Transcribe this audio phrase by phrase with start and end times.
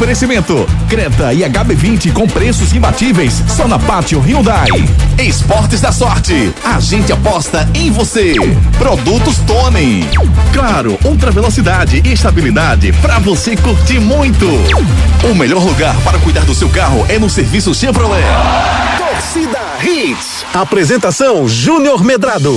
[0.00, 4.68] Oferecimento: Creta e HB20 com preços imbatíveis só na Pátio Hyundai.
[5.18, 6.54] Esportes da Sorte.
[6.64, 8.32] A gente aposta em você.
[8.78, 10.08] Produtos Tony.
[10.54, 14.46] Claro, ultra velocidade e estabilidade para você curtir muito.
[15.30, 18.24] O melhor lugar para cuidar do seu carro é no serviço Chevrolet.
[18.96, 20.46] Torcida Hits.
[20.54, 22.54] Apresentação Júnior Medrado.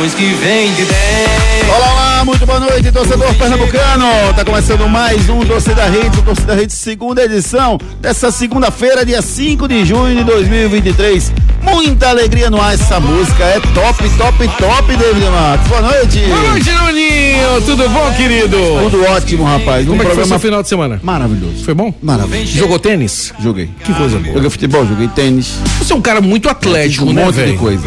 [0.00, 1.74] Paixões que vem de dentro.
[1.76, 4.06] Olá, olá, muito boa noite, torcedor pernambucano.
[4.34, 9.68] Tá começando mais um Torcida Rede, o Torcida Rede segunda edição dessa segunda-feira, dia 5
[9.68, 11.32] de junho de 2023.
[11.62, 15.68] Muita alegria no ar, essa música é top, top, top, David Matos.
[15.68, 16.18] Boa noite.
[16.20, 17.62] Boa noite, Nuninho.
[17.66, 18.56] Tudo bom, querido?
[18.90, 19.86] Tudo ótimo, rapaz.
[19.86, 20.98] Como um é que foi final de semana?
[21.02, 21.62] Maravilhoso.
[21.62, 21.92] Foi bom?
[22.00, 22.56] Maravilhoso.
[22.56, 23.34] Jogou tênis?
[23.38, 23.68] Joguei.
[23.84, 24.34] Que coisa boa.
[24.34, 25.58] Joguei futebol, joguei tênis.
[25.78, 27.52] Você é um cara muito atlético, um né, monte velho?
[27.52, 27.84] de coisa.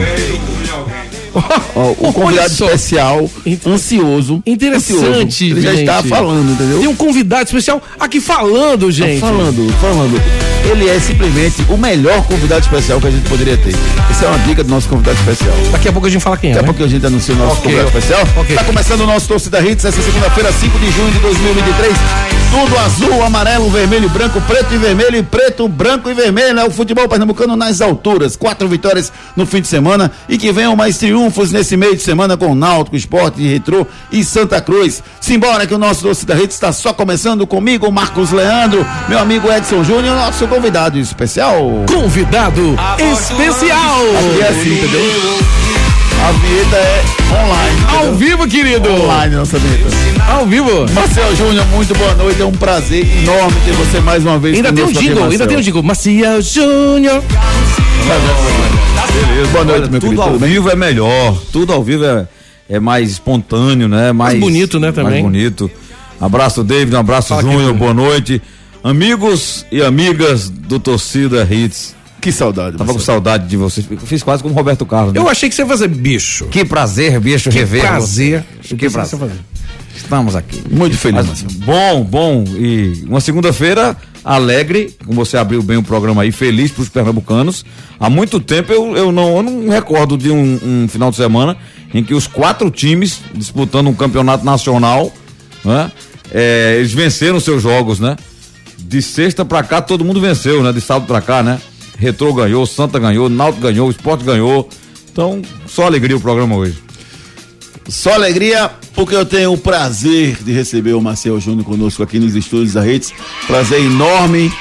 [2.00, 3.30] O convidado especial,
[3.66, 4.42] ansioso.
[4.46, 5.44] Interessante, ansioso.
[5.44, 6.80] Ele já está falando, entendeu?
[6.80, 9.20] Tem um convidado especial aqui falando, gente.
[9.20, 10.22] Tá falando, falando.
[10.70, 13.74] Ele é simplesmente o melhor convidado especial que a gente poderia ter.
[14.10, 15.54] Essa é uma dica do nosso convidado especial.
[15.72, 16.54] Daqui a pouco a gente fala quem é.
[16.54, 16.74] Daqui a né?
[16.74, 18.22] pouco a gente anuncia o nosso Ok, convidado especial.
[18.38, 18.56] ok.
[18.56, 22.43] Tá começando o nosso Torcida Hits essa segunda-feira, 5 de junho de 2023.
[22.54, 26.60] Tudo azul, amarelo, vermelho, branco, preto e vermelho, e preto, branco e vermelho.
[26.60, 28.36] É o futebol pernambucano nas alturas.
[28.36, 32.38] Quatro vitórias no fim de semana e que venham mais triunfos nesse meio de semana
[32.38, 35.02] com Náutico, Esporte, Retrô e Santa Cruz.
[35.20, 39.84] Simbora que o nosso Torcida Hits está só começando comigo, Marcos Leandro, meu amigo Edson
[39.84, 41.60] Júnior, nosso convidado especial.
[41.92, 44.00] Convidado especial.
[44.20, 45.63] Aqui é assim, entendeu?
[46.24, 47.04] A vinheta é
[47.44, 47.82] online.
[47.88, 48.16] Ao entendeu?
[48.16, 48.90] vivo, querido.
[48.90, 49.90] Online, nossa vinheta.
[50.32, 50.86] Ao vivo.
[50.94, 52.42] Marcel Júnior, muito boa noite.
[52.42, 54.56] É um prazer enorme ter você mais uma vez.
[54.56, 55.48] Ainda tem um jingle, ainda Marcel.
[55.48, 55.84] tem um jingle.
[55.84, 57.22] Maciel Júnior.
[59.14, 60.22] Beleza, boa noite, Olha, meu tudo querido.
[60.22, 60.50] ao Tudo bem?
[60.52, 61.38] vivo é melhor.
[61.52, 62.28] Tudo ao vivo é,
[62.70, 64.12] é mais espontâneo, né?
[64.12, 65.12] Mais, bonito, né, também.
[65.12, 65.70] Mais bonito.
[66.22, 66.96] Abraço, David.
[66.96, 67.74] Um abraço, Fala, Júnior.
[67.74, 68.42] Boa noite.
[68.84, 71.96] Amigos e amigas do Torcida Hits.
[72.24, 72.78] Que saudade.
[72.78, 73.86] Tava com saudade de vocês.
[73.92, 75.14] Eu fiz quase como Roberto Carlos.
[75.14, 75.20] né?
[75.20, 76.46] Eu achei que você ia fazer bicho.
[76.46, 77.82] Que prazer, bicho, Que rever.
[77.82, 78.46] prazer.
[78.62, 78.76] você.
[78.78, 79.20] Que prazer.
[79.94, 80.64] Estamos aqui.
[80.72, 82.44] Muito feliz, Mas, bom, bom.
[82.48, 87.66] E uma segunda-feira alegre, como você abriu bem o programa aí, feliz para os pernambucanos.
[88.00, 91.58] Há muito tempo eu, eu, não, eu não recordo de um, um final de semana
[91.94, 95.12] em que os quatro times disputando um campeonato nacional,
[95.64, 95.92] né?
[96.32, 98.16] É, eles venceram seus jogos, né?
[98.80, 100.72] De sexta pra cá todo mundo venceu, né?
[100.72, 101.60] De sábado pra cá, né?
[101.98, 104.68] Retrô ganhou, Santa ganhou, Náutico ganhou, Esporte ganhou.
[105.12, 106.78] Então, só alegria o programa hoje.
[107.88, 112.34] Só alegria, porque eu tenho o prazer de receber o Marcel Júnior conosco aqui nos
[112.36, 113.14] estúdios da Redes.
[113.46, 114.52] Prazer enorme,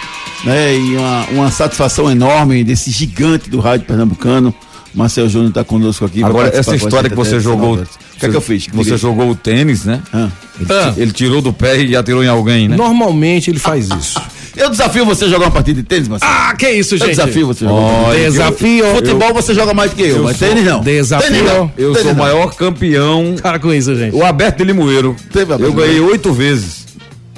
[0.45, 0.77] né?
[0.77, 4.53] E uma, uma satisfação enorme desse gigante do rádio pernambucano.
[4.95, 6.23] Marcel Júnior está conosco aqui.
[6.23, 7.77] Agora, essa história que você jogou.
[7.77, 7.87] O
[8.19, 8.67] que é que eu fiz?
[8.73, 8.97] Você Diga.
[8.99, 10.03] jogou o tênis, né?
[10.13, 10.29] Ah.
[10.61, 10.95] Ele, Ah.
[10.97, 12.77] ele tirou do pé e atirou em alguém, né?
[12.77, 14.21] Normalmente ele faz isso.
[14.57, 16.31] Eu desafio você a jogar uma partida de tênis, Marcelo.
[16.33, 17.11] Ah, que isso, eu gente.
[17.11, 18.09] desafio você a jogar uma partida.
[18.21, 18.85] Olha, Desafio.
[18.95, 20.81] Futebol você joga mais do que eu, eu mas sou- tênis não.
[20.81, 21.29] Desafio.
[21.31, 21.73] Tênis não.
[21.79, 23.35] Eu Tênis sou o maior campeão.
[23.41, 24.15] Para com isso, gente.
[24.15, 25.17] O Aberto de Limoeiro.
[25.33, 26.83] Teve Aberto Eu de ganhei oito vezes.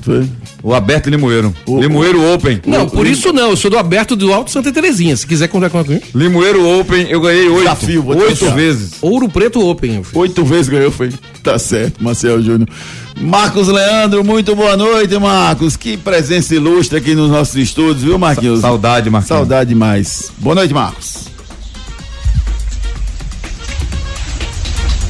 [0.02, 0.26] Foi.
[0.62, 1.54] O Aberto de Limoeiro.
[1.66, 2.60] O- Limoeiro Open.
[2.66, 3.50] Não, por isso não.
[3.50, 5.14] Eu sou do aberto do Alto Santa Terezinha.
[5.16, 6.02] Se quiser contar comigo.
[6.14, 7.60] Limoeiro Open, eu ganhei oito.
[7.60, 8.92] Desafio, oito vezes.
[9.02, 10.02] Ouro Preto Open.
[10.14, 11.10] Oito vezes ganhou, foi.
[11.42, 12.68] Tá certo, Marcel Júnior.
[13.16, 15.76] Marcos Leandro, muito boa noite, Marcos.
[15.76, 18.60] Que presença ilustre aqui nos nossos estúdios, viu, Marquinhos?
[18.60, 19.38] Saudade, Marquinhos.
[19.38, 20.32] Saudade demais.
[20.38, 21.24] Boa noite, Marcos.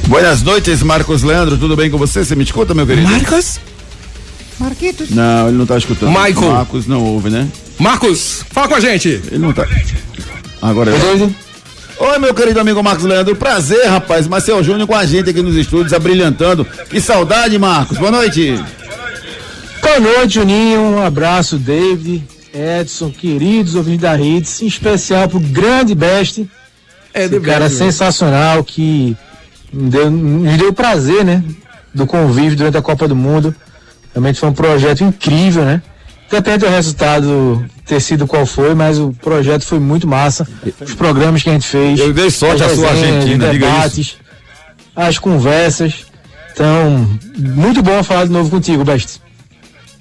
[0.07, 1.57] Boas noites, Marcos Leandro.
[1.57, 2.23] Tudo bem com você?
[2.23, 3.09] Você me escuta, meu querido?
[3.09, 3.59] Marcos?
[5.09, 6.09] Não, ele não tá escutando.
[6.09, 6.51] Michael.
[6.53, 7.47] Marcos não ouve, né?
[7.79, 9.09] Marcos, fala com a gente.
[9.09, 9.67] Ele não tá.
[10.61, 11.44] Agora eu.
[11.97, 13.35] Oi, meu querido amigo Marcos Leandro.
[13.35, 14.27] Prazer, rapaz.
[14.27, 16.65] Marcel Júnior com a gente aqui nos estúdios, abrilhantando.
[16.89, 17.97] Que saudade, Marcos.
[17.97, 18.61] Boa noite.
[19.81, 20.81] Boa noite, Juninho.
[20.81, 26.45] Um abraço, David, Edson, queridos ouvintes da Hits, em especial pro grande Best,
[27.13, 29.15] É, esse cara sensacional que
[29.71, 31.41] me deu, me deu prazer, né?
[31.93, 33.55] Do convívio durante a Copa do Mundo.
[34.13, 35.81] Realmente foi um projeto incrível, né?
[36.29, 40.47] Depende do resultado ter sido qual foi, mas o projeto foi muito massa.
[40.81, 41.99] Os programas que a gente fez.
[41.99, 44.17] Eu dei sorte à sua Argentina, os diga debates,
[44.95, 46.05] as conversas.
[46.53, 49.21] Então, muito bom falar de novo contigo, Best.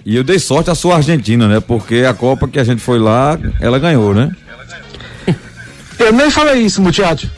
[0.07, 1.61] E eu dei sorte à sua Argentina, né?
[1.61, 4.31] Porque a Copa que a gente foi lá, ela ganhou, né?
[5.99, 7.31] Eu nem falei isso, muchacho.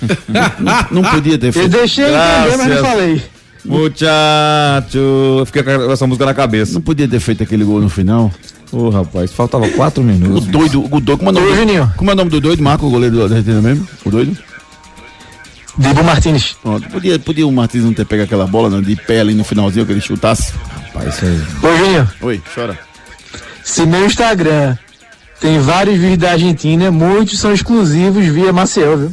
[0.90, 1.68] Não podia ter Eu feito.
[1.68, 2.86] deixei entender, mas não Graças.
[2.86, 3.22] falei.
[3.64, 4.98] Muchacho,
[5.38, 6.74] eu fiquei com essa música na cabeça.
[6.74, 8.30] Não podia ter feito aquele gol no final.
[8.76, 10.46] Ô, rapaz, faltava quatro O minutos.
[10.46, 11.88] doido, o doido, como é o nome?
[11.96, 13.88] Como é o nome do doido, Marco, o goleiro da Argentina mesmo?
[14.04, 14.36] O doido?
[15.78, 16.56] Dibo Martins.
[16.62, 16.88] Pronto.
[16.88, 19.86] Podia, podia o Martins não ter pego aquela bola não, de pé ali no finalzinho,
[19.86, 20.52] que ele chutasse.
[20.92, 21.42] Rapaz, isso aí.
[21.62, 22.78] Ô, Juninho, Oi, chora.
[23.64, 24.76] se meu Instagram
[25.40, 29.12] tem vários vídeos da Argentina, muitos são exclusivos via Maciel, viu?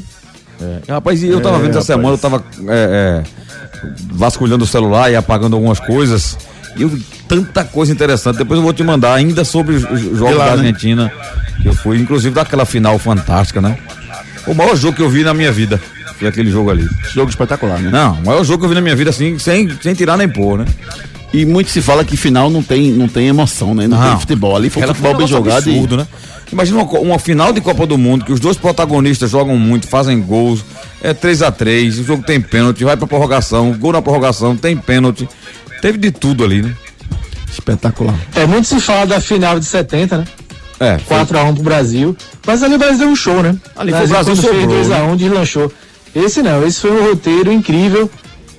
[0.88, 1.86] Rapaz, e eu tava É, vendo essa rapaz.
[1.88, 2.44] semana, eu tava
[2.74, 6.38] é, é, vasculhando o celular e apagando algumas coisas.
[6.76, 8.38] E eu vi tanta coisa interessante.
[8.38, 10.68] Depois eu vou te mandar ainda sobre os os jogos lá, da né?
[10.68, 11.12] Argentina.
[11.62, 13.78] Que eu fui, inclusive daquela final fantástica, né?
[14.48, 15.80] O maior jogo que eu vi na minha vida
[16.18, 16.88] foi aquele jogo ali.
[17.14, 17.90] Jogo espetacular, né?
[17.92, 20.28] Não, o maior jogo que eu vi na minha vida, assim, sem, sem tirar nem
[20.28, 20.66] pôr, né?
[21.34, 23.88] E muito se fala que final não tem, não tem emoção, né?
[23.88, 24.56] Não, tem futebol.
[24.56, 25.68] Ali foi um futebol bem jogado.
[25.68, 26.08] e- absurdo, né?
[26.52, 30.22] Imagina uma, uma final de Copa do Mundo que os dois protagonistas jogam muito, fazem
[30.22, 30.64] gols,
[31.02, 34.78] é 3 a 3 o jogo tem pênalti, vai pra prorrogação, gol na prorrogação, tem
[34.78, 35.28] pênalti.
[35.84, 36.74] Teve de tudo ali, né?
[37.52, 38.16] Espetacular.
[38.36, 40.26] É, muito se fala da final de 70, né?
[40.80, 42.16] É, foi- 4x1 pro Brasil.
[42.48, 43.54] Mas ali o Brasil deu um show, né?
[43.76, 45.74] Ali o Brasil quando fez sobrou, 2x1, deslanchou.
[46.16, 48.10] Esse não, esse foi um roteiro incrível,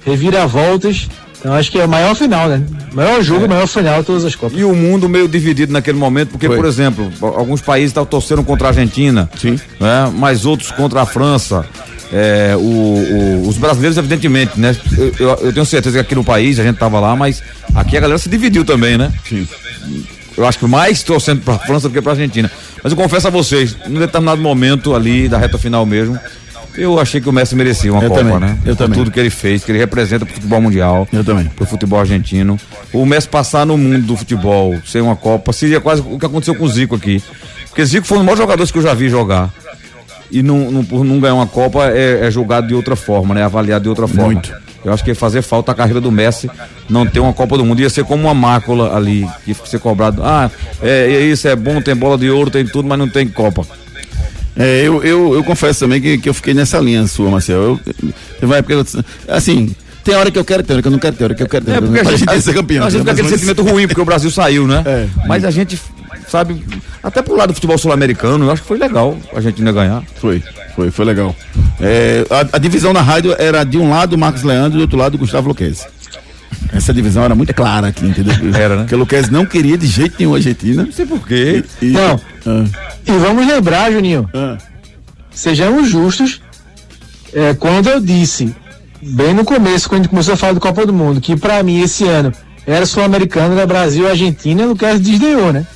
[0.04, 1.08] reviravoltas.
[1.38, 2.62] Então acho que é o maior final, né?
[2.92, 4.58] Maior jogo, maior final de todas as Copas.
[4.58, 6.56] E o mundo meio dividido naquele momento, porque, Foi.
[6.56, 9.58] por exemplo, alguns países estavam torcendo contra a Argentina, Sim.
[9.80, 10.12] né?
[10.14, 11.64] mas outros contra a França.
[12.16, 14.76] É, o- o- os brasileiros, evidentemente, né?
[14.96, 17.42] Eu, eu- eu tenho certeza que aqui no país a gente tava lá, mas
[17.74, 19.12] aqui a galera se dividiu também, né?
[19.28, 19.48] Sim.
[20.36, 22.48] Eu acho que mais torcendo pra França do que pra Argentina.
[22.82, 26.16] Mas eu confesso a vocês, num determinado momento ali, da reta final mesmo,
[26.76, 28.58] eu achei que o Messi merecia uma Eu Copa, também, né?
[28.64, 28.98] eu Por também.
[28.98, 31.08] tudo que ele fez, que ele representa pro futebol mundial.
[31.12, 31.46] Eu também.
[31.46, 32.58] Pro futebol argentino.
[32.92, 36.54] O Messi passar no mundo do futebol sem uma Copa seria quase o que aconteceu
[36.54, 37.20] com o Zico aqui.
[37.68, 39.52] Porque Zico foi um dos maiores jogadores que eu já vi jogar.
[40.34, 43.44] E não, não- por não ganhar uma Copa é, é julgado de outra forma, né?
[43.44, 44.32] Avaliado de outra forma.
[44.32, 44.52] Muito.
[44.84, 46.50] Eu acho que ia fazer falta a carreira do Messi
[46.90, 47.80] não ter uma Copa do Mundo.
[47.80, 50.22] Ia ser como uma mácula ali, que ser cobrado.
[50.22, 50.50] Ah,
[50.82, 53.64] é, é isso, é bom, tem bola de ouro, tem tudo, mas não tem Copa.
[54.56, 57.56] É, eu, eu, eu confesso também que, que eu fiquei nessa linha sua, Marcel.
[57.56, 60.88] Eu, teve uma época que eu, assim, tem hora que eu quero, tem hora que
[60.88, 62.26] eu não quero, tem hora que eu quero, tem É hora que porque a gente,
[62.28, 62.42] quero.
[62.42, 62.84] ser campeão.
[62.86, 63.04] a gente né?
[63.04, 64.82] fica aquele sentimento ruim porque o Brasil saiu, né?
[64.86, 65.06] É.
[65.26, 65.80] Mas a gente,
[66.28, 66.64] sabe,
[67.02, 70.02] até pro lado do futebol sul-americano, eu acho que foi legal a Argentina ganhar.
[70.16, 70.42] Foi,
[70.74, 71.34] foi, foi legal.
[71.80, 74.82] É, a, a divisão na rádio era de um lado o Marcos Leandro e do
[74.82, 75.86] outro lado o Gustavo Luquez.
[76.72, 78.34] Essa divisão era muito clara aqui, entendeu?
[78.54, 78.82] Era, né?
[78.82, 80.84] Porque o Luquez não queria de jeito nenhum a Argentina.
[80.84, 81.62] Não sei porquê.
[81.80, 82.20] E, Não.
[82.46, 82.64] Ah,
[83.06, 84.56] E vamos lembrar, Juninho, ah,
[85.30, 86.40] sejamos justos,
[87.32, 88.54] é, quando eu disse,
[89.00, 91.62] bem no começo, quando a gente começou a falar do Copa do Mundo, que pra
[91.62, 92.32] mim esse ano
[92.66, 95.66] era sul-americano, era Brasil e Argentina, o Lucas desdenhou, né?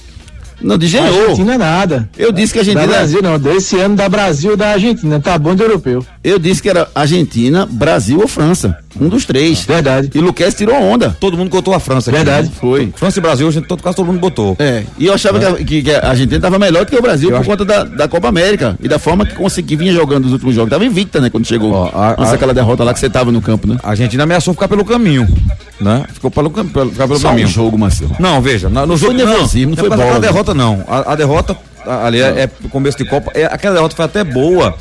[0.60, 1.22] Não, desgenhou.
[1.22, 2.08] Argentina nada.
[2.16, 2.98] Eu disse que a Da Argentina.
[2.98, 6.04] Brasil não, desse ano da Brasil da Argentina, tá bom do europeu.
[6.28, 8.76] Eu disse que era Argentina, Brasil ou França.
[9.00, 9.60] Um dos três.
[9.64, 10.10] Verdade.
[10.14, 11.16] E Luquez tirou onda.
[11.20, 12.16] Todo mundo botou a França aqui.
[12.16, 12.48] Verdade.
[12.48, 12.52] né?
[12.60, 12.92] Foi.
[12.96, 14.56] França e Brasil, a gente, todo, quase todo mundo botou.
[14.58, 17.00] É, e eu achava que, a, que- que a Argentina estava melhor do que o
[17.02, 19.92] Brasil Eu por acho- conta da, da Copa América e da forma que conseguia vinha
[19.92, 20.70] jogando nos últimos jogos.
[20.70, 21.72] Tava invicta, né, quando chegou.
[21.72, 23.76] Ó, a- a- daquela derrota lá que você tava no campo, né?
[23.82, 25.26] A Argentina ameaçou ficar pelo caminho,
[25.80, 26.04] né?
[26.12, 27.46] Ficou pelo, pelo, ficar pelo Só caminho.
[27.46, 28.16] um jogo, Marcelo.
[28.18, 30.84] Não, veja, na- no jogo foi nervosismo, não foi por causa bola, daquela derrota não.
[30.88, 31.56] A, a derrota
[31.86, 34.74] a- ali é, é começo de Copa, é, aquela derrota foi até boa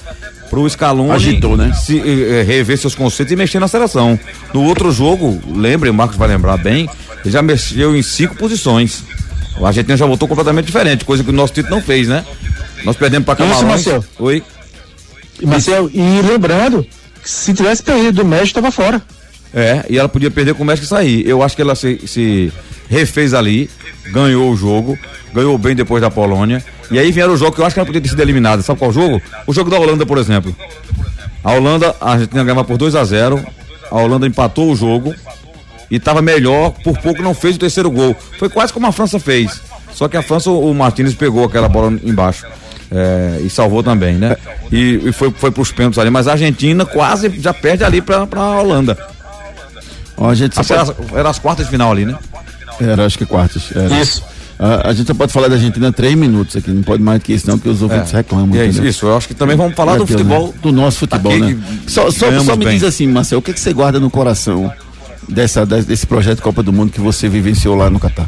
[0.50, 1.74] pro Scaloni Agitou, né?
[1.74, 4.20] se, eh, eh, rever seus conceitos e mexer na seleção.
[4.54, 6.90] No outro jogo, lembre, o Marcos vai lembrar bem,
[7.24, 9.04] ele já mexeu em cinco posições.
[9.62, 12.24] A Argentina já voltou completamente diferente, coisa que o nosso título não fez, né?
[12.84, 13.68] Nós perdemos pra Isso, Camarões.
[13.68, 14.06] Marcelo.
[14.20, 14.44] Oi.
[15.42, 16.86] E, Marcel, e lembrando,
[17.24, 19.02] se tivesse perdido do México, tava fora.
[19.54, 21.28] É, e ela podia perder com o México e sair.
[21.28, 22.52] Eu acho que ela se, se
[22.90, 23.70] refez ali,
[24.12, 24.98] ganhou o jogo,
[25.34, 26.64] ganhou bem depois da Polônia.
[26.90, 28.62] E aí vieram o jogo que eu acho que ela podia ter sido eliminada.
[28.62, 29.22] Sabe qual jogo?
[29.46, 30.56] O jogo da Holanda, por exemplo.
[31.44, 33.44] A Holanda, a Argentina ganhava por 2 a 0
[33.92, 35.14] A Holanda empatou o jogo
[35.90, 38.16] e estava melhor, por pouco não fez o terceiro gol.
[38.38, 39.62] Foi quase como a França fez.
[39.94, 42.46] Só que a França, o Martinez pegou aquela bola embaixo.
[42.92, 44.36] é, e salvou também, né?
[44.72, 46.10] E, e foi, foi pros pênaltis ali.
[46.10, 48.98] Mas a Argentina quase já perde ali pra, pra Holanda.
[50.18, 52.16] Ó, a gente que era, era as quartas de final ali, né?
[52.80, 53.72] Era, acho que quartos.
[53.76, 54.00] Era.
[54.00, 54.24] Isso.
[54.60, 57.32] A, a gente só pode falar da Argentina três minutos aqui, não pode mais que
[57.34, 58.56] isso, não, porque os ouvintes reclamam.
[58.56, 58.90] E é isso, entendeu?
[58.90, 60.48] isso, eu acho que também vamos falar do futebol.
[60.48, 60.54] né?
[60.62, 61.58] Do nosso futebol, Aqui, né?
[61.88, 62.74] Só, só, só me bem.
[62.76, 64.72] diz assim, Marcel, o que, que você guarda no coração
[65.30, 68.28] dessa, des- desse projeto Copa do Mundo que você vivenciou lá no Catar?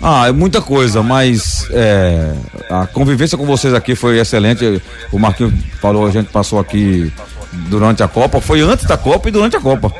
[0.00, 2.32] Ah, é muita coisa, mas é,
[2.70, 4.80] a convivência com vocês aqui foi excelente.
[5.10, 7.12] O Marquinhos falou, a gente passou aqui
[7.68, 9.92] durante a Copa, foi antes da Copa e durante a Copa.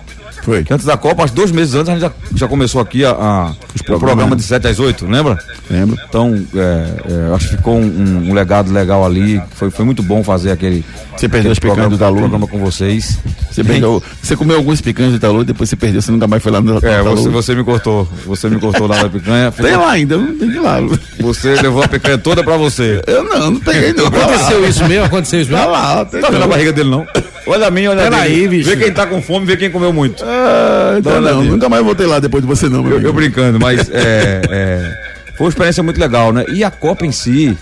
[0.49, 0.65] Foi.
[0.65, 3.05] Que antes da Copa, acho que dois meses antes, a gente já, já começou aqui
[3.05, 3.53] a, a-
[3.91, 5.39] o programa de 7 às 8, lembra?
[5.71, 5.99] Lembro.
[6.09, 9.41] Então, é, é, acho que ficou um, um legado legal ali.
[9.55, 10.85] Foi, foi muito bom fazer aquele,
[11.17, 12.17] Você perdeu aquele as picanhas programa, do Dalu?
[12.19, 13.19] programa com vocês.
[13.51, 16.53] Você, perdeu, você comeu alguns picanhas de Itaú, depois você perdeu, você nunca mais foi
[16.53, 17.17] lá no É, Itaú.
[17.17, 18.09] você, você me cortou.
[18.27, 19.51] Você me cortou lá na picanha.
[19.59, 20.79] Tem lá ainda, não tem que ir lá.
[21.21, 23.03] Você levou a picanha toda pra você.
[23.07, 24.11] Eu não, não peguei não.
[24.11, 24.25] Tá lá.
[24.25, 25.05] Aconteceu isso mesmo?
[25.05, 25.73] Aconteceu isso Tá mesmo?
[25.73, 27.07] lá, tem Tá vendo a barriga dele não?
[27.49, 28.69] Olha a minha, olha a bicho.
[28.69, 30.23] Vê quem tá com fome, vê quem comeu muito.
[30.25, 33.59] Ah, Dona não, nunca mais voltei lá depois de você não, meu Eu, eu brincando,
[33.59, 34.99] mas é, é,
[35.37, 36.45] foi uma experiência muito legal, né?
[36.53, 37.57] E a Copa em si,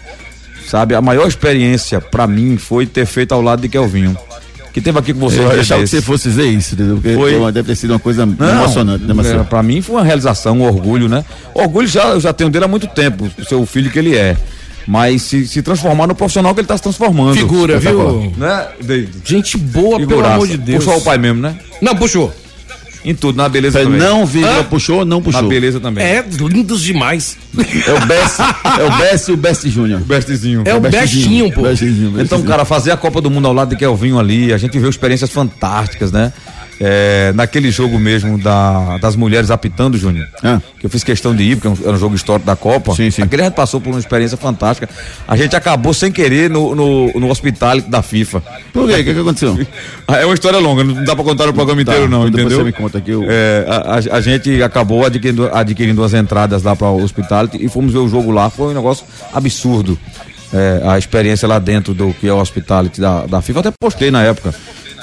[0.66, 4.16] sabe, a maior experiência pra mim foi ter feito ao lado de Kelvinho.
[4.73, 5.40] Que teve aqui com você.
[5.40, 6.97] Eu achava que você fosse dizer isso, entendeu?
[6.97, 7.50] Porque Foi.
[7.50, 10.64] deve ter sido uma coisa Não, emocionante, né, é, pra mim foi uma realização, um
[10.64, 11.25] orgulho, né?
[11.55, 14.37] Orgulho já, eu já tenho dele há muito tempo, o seu filho que ele é.
[14.87, 17.35] Mas se, se transformar no profissional que ele tá se transformando.
[17.37, 18.33] Figura, viu?
[18.37, 19.11] Né, David?
[19.25, 20.35] Gente boa, pelo Figuraça.
[20.35, 20.85] amor de Deus.
[20.85, 21.57] Puxou o pai mesmo, né?
[21.83, 22.33] Não, puxou.
[23.05, 24.00] Em tudo, na beleza também.
[24.00, 25.49] não, vírgula, puxou, não Na puxou.
[25.49, 26.05] beleza também.
[26.05, 27.37] É, lindos demais.
[27.57, 28.40] É o Best,
[28.81, 30.00] é o Best e o Best Júnior.
[30.00, 30.62] Bestzinho.
[30.64, 31.62] É o bestinho, pô.
[31.62, 32.21] Bestinho, bestinho.
[32.21, 34.90] Então, cara, fazer a Copa do Mundo ao lado de Kelvinho ali, a gente viu
[34.90, 36.33] experiências fantásticas, né?
[36.78, 40.61] É, naquele jogo mesmo da, das mulheres apitando, Júnior, Ah.
[40.78, 42.95] que eu fiz questão de ir, porque era um jogo histórico da Copa.
[42.95, 43.23] Sim, sim.
[43.23, 44.87] Aquele a gente passou por uma experiência fantástica.
[45.26, 48.42] A gente acabou sem querer no, no, no hospital da FIFA.
[48.75, 48.95] Por quê?
[49.00, 49.59] O que, que aconteceu?
[50.09, 52.59] É uma história longa, não dá pra contar no programa Tá, inteiro, não, entendeu?
[52.59, 56.62] você me conta aqui, eu- É, a, a- a gente acabou adquirindo, adquirindo as entradas
[56.62, 58.49] lá para o hospitality e fomos ver o jogo lá.
[58.50, 59.99] Foi um negócio absurdo.
[60.52, 63.61] É, a experiência lá dentro do que é o hospitality da, da FIFA.
[63.61, 64.54] Até postei na época.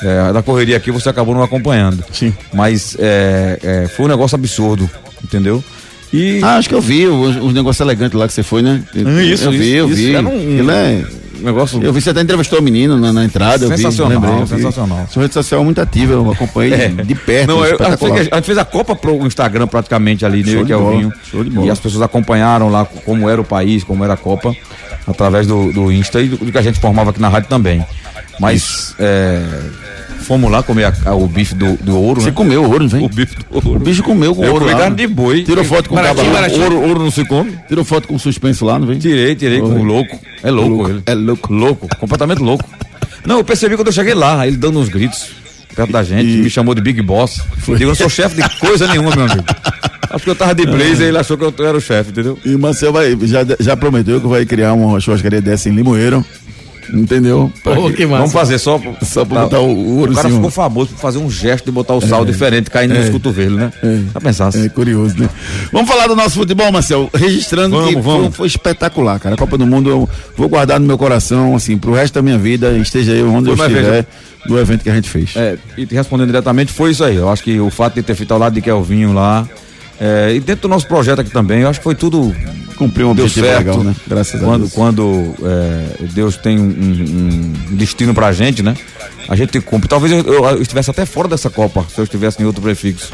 [0.02, 2.04] É, da correria aqui você acabou não acompanhando.
[2.12, 2.34] Sim.
[2.54, 4.90] Mas é, é, foi um negócio absurdo,
[5.24, 5.64] entendeu?
[6.12, 6.40] E.
[6.44, 8.84] Ah, acho que eu vi os, os negócios elegantes lá que você foi, né?
[9.26, 10.14] isso, eu vi, eu isso, vi.
[10.16, 11.06] era um- Aquilo é-
[11.42, 11.84] negócio.
[11.84, 13.66] Eu vi você até entrevistou o menino na, na entrada.
[13.66, 14.56] eu vi, Sensacional, lembrei, eu vi.
[14.56, 15.08] sensacional.
[15.10, 16.88] Sua rede social é muito ativa, eu acompanhei É.
[16.88, 17.48] de perto.
[17.50, 20.64] Não, eu- a, gente fez, a gente fez a Copa pro Instagram praticamente ali, né,
[20.64, 21.12] que é o vinho.
[21.66, 24.56] E as pessoas acompanharam lá como era o país, como era a Copa,
[25.08, 27.84] através do, do Insta e do, do que a gente formava aqui na rádio também.
[28.40, 29.42] Mas é,
[30.24, 32.34] fomos lá comer a- a- o bife do, do ouro, Você né?
[32.36, 33.06] comeu ouro, não vem?
[33.06, 33.80] O bife do O ouro.
[33.80, 35.44] bicho comeu com Eu ouro carne de boi.
[35.44, 36.62] Tirou foto com o.
[36.64, 37.58] Ouro, ouro não se come?
[37.68, 38.98] Tirou foto com suspenso lá, não vem?
[38.98, 39.80] Tirei, tirei com Oi.
[39.80, 40.20] o louco.
[40.42, 40.90] É louco, Louco.
[40.90, 41.02] ele.
[41.06, 41.54] É louco.
[41.54, 42.68] Louco, completamente louco.
[43.26, 45.28] Não, eu percebi quando eu cheguei lá, ele dando uns gritos
[45.76, 47.42] perto da gente, E- me chamou de Big Boss.
[47.68, 49.44] Eu digo, eu não sou chefe de coisa nenhuma, meu amigo.
[50.12, 52.38] Acho que eu tava de blazer e ele achou que eu era o chefe, entendeu?
[52.46, 56.24] E o Marcel vai, já, já prometeu que vai criar uma churrascaria dessa em Limoeiro.
[56.92, 57.52] Entendeu?
[57.64, 58.18] Pra Pô, que- massa.
[58.20, 58.80] Vamos fazer só.
[59.02, 61.72] Só pra botar o- o ouro O cara ficou famoso por fazer um gesto de
[61.72, 63.72] botar o sal diferente caindo nos cotovelos, né?
[64.14, 64.66] Já pensasse.
[64.66, 65.30] É curioso, né?
[65.72, 67.10] Vamos falar do nosso futebol, Marcel.
[67.14, 68.22] Registrando Vamos, que vamos.
[68.28, 69.36] Foi, foi espetacular, cara.
[69.36, 72.38] A Copa do Mundo eu vou guardar no meu coração, assim, pro resto da minha
[72.38, 74.06] vida, esteja eu onde eu estiver,
[74.46, 75.32] do evento que a gente fez.
[75.36, 77.16] É, e te respondendo diretamente, foi isso aí.
[77.16, 79.48] Eu acho que o fato de ter feito ao lado de Kelvinho lá.
[80.00, 82.36] É, e dentro do nosso projeto aqui também, eu acho que foi tudo
[82.76, 83.60] Cumpriu um objetivo certo.
[83.60, 83.96] legal, né?
[84.08, 84.74] Graças a quando, Deus.
[84.74, 88.76] Quando é, Deus tem um, um- destino pra gente, né?
[89.30, 89.88] A gente cumpre.
[89.88, 93.12] Talvez eu, eu estivesse até fora dessa Copa, se eu estivesse em outro prefixo.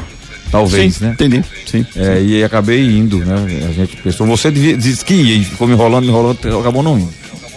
[0.50, 1.10] Talvez, Sim, né?
[1.12, 1.44] entendi.
[1.70, 1.86] Sim.
[1.94, 3.36] É, e acabei indo, né?
[3.68, 6.98] A gente pensou, você devia- disse que ia, ficou me enrolando, me enrolando, acabou não
[6.98, 7.10] indo.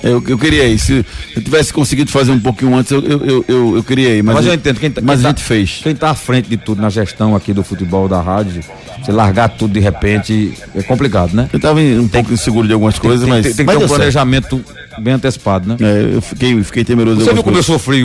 [0.04, 0.78] Eu, eu queria ir.
[0.78, 1.06] Se
[1.36, 4.22] eu tivesse conseguido fazer um pouquinho antes, eu, eu, eu, eu, eu queria ir.
[4.22, 5.80] Mas, Mas eu entendo, quem tá- mas quem a tá- gente fez.
[5.82, 8.62] Quem tá à frente de tudo na gestão aqui do futebol da rádio,
[9.02, 11.50] você largar tudo de repente é complicado, né?
[11.54, 13.44] Eu tava um pouco inseguro de algumas coisas, tem, mas.
[13.46, 14.00] tem, tem que mas ter um certo.
[14.00, 14.62] planejamento
[15.00, 15.78] bem antecipado, né?
[15.80, 18.04] É, eu fiquei, fiquei temeroso Você viu como eu sofri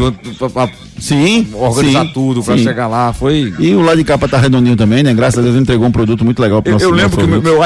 [0.98, 1.48] Sim.
[1.52, 2.58] organizar sim, tudo sim.
[2.58, 3.12] chegar lá?
[3.12, 3.52] Foi.
[3.58, 5.12] E o lado de cá tá redondinho também, né?
[5.14, 7.24] Graças a Deus entregou um produto muito legal pro Eu, nosso eu lembro nosso que
[7.24, 7.62] o meu, meu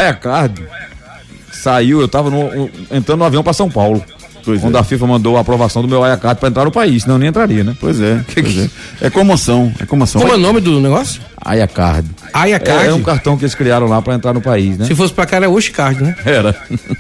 [1.63, 4.03] saiu, eu tava no- um- entrando no avião pra São Paulo.
[4.45, 4.81] Pois quando é.
[4.81, 7.29] a FIFA mandou a aprovação do meu Wirecard pra entrar no país, senão eu nem
[7.29, 7.77] entraria, né?
[7.79, 8.69] Pois é, pois é.
[9.01, 10.21] É comoção, é comoção.
[10.21, 11.23] Como é o nome do negócio?
[11.47, 12.09] Wirecard.
[12.35, 12.89] Aya É, Card.
[12.89, 14.87] é um cartão que eles criaram lá pra entrar no país, né?
[14.87, 16.17] Se fosse pra cá era Osh Card, né?
[16.25, 16.57] Era.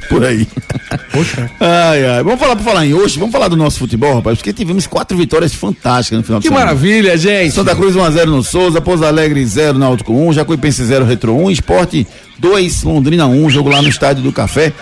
[0.09, 0.47] por aí.
[1.13, 1.51] Poxa.
[1.61, 2.23] Ai, ai.
[2.23, 5.17] Vamos falar, por falar em hoje, vamos falar do nosso futebol, rapaz, porque tivemos quatro
[5.17, 6.67] vitórias fantásticas no final Que de semana.
[6.67, 7.53] maravilha, gente.
[7.55, 12.07] Santa Cruz 1x0 no Souza, Pouso Alegre 0, Náutico 1, Jacuipense 0, Retro 1, Esporte
[12.39, 14.73] 2, Londrina 1, jogo lá no Estádio do Café.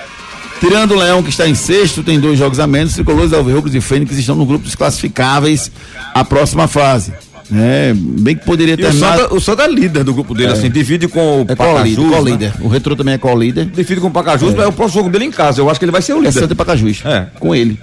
[0.61, 3.81] Tirando o Leão, que está em sexto, tem dois jogos a menos, Tricolores, Alvirrubros e
[3.81, 5.73] Fênix estão no grupo dos classificáveis
[6.15, 7.13] à próxima fase.
[7.53, 8.93] É, bem que poderia E o.
[8.93, 11.97] Santa, o Santa é líder do grupo dele, assim, divide com o É Pacajus.
[11.97, 12.49] co-líder.
[12.51, 12.55] né?
[12.61, 13.67] O Retro também é co-líder.
[13.67, 15.61] Divide com o Pacajus, mas é o próximo jogo dele em casa.
[15.61, 16.33] Eu acho que ele vai ser o É líder.
[16.33, 17.03] Santa e Pacajus.
[17.05, 17.27] É.
[17.39, 17.79] Com ele.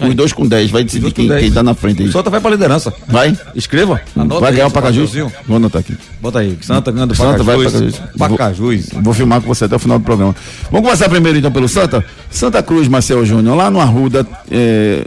[0.00, 0.70] Os dois com 10.
[0.70, 1.40] Vai decidir quem, 10.
[1.42, 2.08] quem tá na frente aí.
[2.08, 2.92] O Santa vai pra liderança.
[3.06, 3.36] Vai?
[3.54, 4.00] Escreva.
[4.16, 5.12] Anota vai ganhar o Pacajus?
[5.46, 5.94] Vou anotar aqui.
[6.20, 6.58] Bota aí.
[6.62, 7.98] Santa ganhando do Santa vai Pacajus.
[8.18, 8.36] Pacajus.
[8.36, 8.86] Pacajus.
[9.00, 10.34] Vou filmar com você até o final do programa.
[10.72, 12.04] Vamos começar primeiro então pelo Santa.
[12.30, 14.26] Santa Cruz, Marcelo Júnior, lá no Arruda.
[14.50, 15.04] é,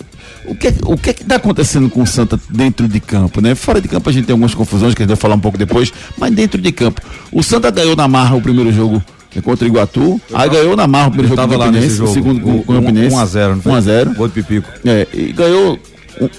[0.48, 3.56] o que o que está acontecendo com o Santa dentro de campo, né?
[3.56, 5.58] Fora de campo a gente tem algumas confusões que a gente vai falar um pouco
[5.58, 7.02] depois, mas dentro de campo.
[7.32, 9.04] O Santa ganhou na marra o primeiro jogo
[9.36, 11.74] é, contra o Iguatu, aí ganhou na marra o primeiro Eu jogo tava contra o
[11.74, 13.16] Campinense, o segundo com, com o Campinense.
[13.16, 13.72] 1 a 0, não foi?
[13.72, 14.14] 1 a 0.
[14.14, 14.70] Gol de Pipico.
[14.86, 15.80] É, e ganhou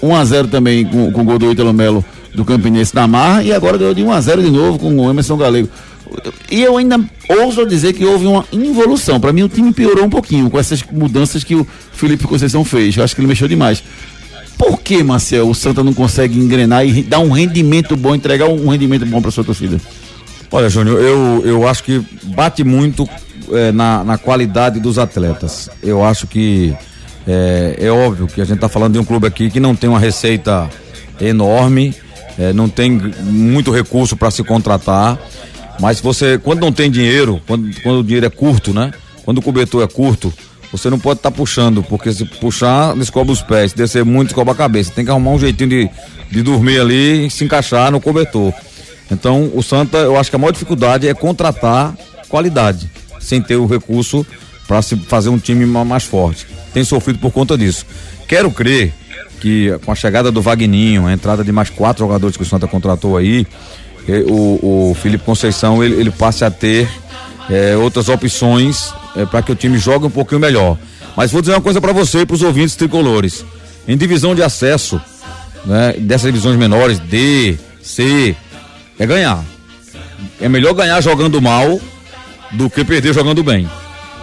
[0.01, 3.43] 1 a 0 também com, com o gol do Ítalo Melo do Campinense na marra
[3.43, 5.69] e agora ganhou de 1 a 0 de novo com o Emerson Galego.
[6.49, 6.99] E eu ainda
[7.29, 9.19] ouso dizer que houve uma involução.
[9.19, 12.95] Para mim o time piorou um pouquinho com essas mudanças que o Felipe Conceição fez.
[12.95, 13.83] Eu acho que ele mexeu demais.
[14.57, 18.67] Por que, Marcel, o Santa não consegue engrenar e dar um rendimento bom, entregar um
[18.67, 19.79] rendimento bom para sua torcida?
[20.51, 23.07] Olha, Júnior, eu, eu acho que bate muito
[23.51, 25.69] eh, na, na qualidade dos atletas.
[25.83, 26.75] Eu acho que
[27.27, 29.89] é, é óbvio que a gente está falando de um clube aqui que não tem
[29.89, 30.69] uma receita
[31.19, 31.93] enorme,
[32.39, 35.19] eh, não tem muito recurso para se contratar.
[35.79, 38.91] Mas você, quando não tem dinheiro, quando, quando o dinheiro é curto, né?
[39.23, 40.33] Quando o cobertor é curto,
[40.71, 43.71] você não pode estar puxando, porque se puxar, descobre os pés.
[43.71, 44.91] Se descer muito, descobre a cabeça.
[44.91, 45.89] Tem que arrumar um jeitinho de,
[46.31, 48.53] de dormir ali e se encaixar no cobertor.
[49.11, 51.95] Então, o Santa, eu acho que a maior dificuldade é contratar
[52.27, 54.25] qualidade, sem ter o recurso
[54.67, 56.45] para se fazer um time ma- mais forte.
[56.73, 57.85] Tem sofrido por conta disso.
[58.27, 58.93] Quero crer
[59.39, 62.67] que com a chegada do Vagninho, a entrada de mais quatro jogadores que o Santa
[62.67, 63.47] contratou aí,
[64.11, 66.87] o, o Felipe Conceição ele, ele passe a ter
[67.49, 68.93] eh, outras opções
[69.31, 70.77] para que o time jogue um pouquinho melhor.
[71.15, 73.43] Mas vou dizer uma coisa para você e para os ouvintes tricolores:
[73.87, 75.01] em divisão de acesso,
[75.65, 78.35] né, dessas divisões menores, D, C,
[78.99, 79.43] é ganhar.
[80.41, 81.79] É melhor ganhar jogando mal
[82.51, 83.69] do que perder jogando bem.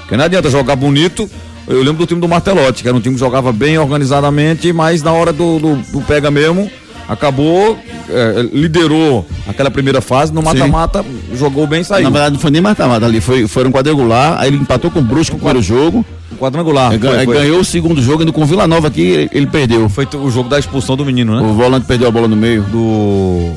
[0.00, 1.28] Porque não adianta jogar bonito.
[1.66, 5.02] Eu lembro do time do Martelotti, que era um time que jogava bem organizadamente, mas
[5.02, 6.70] na hora do, do- do pega mesmo,
[7.08, 12.04] acabou, eh, liderou aquela primeira fase, no mata-mata, jogou bem e saiu.
[12.04, 15.00] Na verdade, não foi nem mata-mata ali, foi, foi um quadrangular, aí ele empatou com
[15.00, 16.04] o Brusco no primeiro jogo,
[16.38, 16.92] Quadrangular.
[16.92, 19.30] aí foi- aí foi- ganhou o segundo jogo, indo com o Vila Nova aqui, ele,
[19.32, 19.88] ele perdeu.
[19.88, 21.46] Foi o jogo da expulsão do menino, né?
[21.46, 22.62] O volante perdeu a bola no meio.
[22.62, 23.52] Do.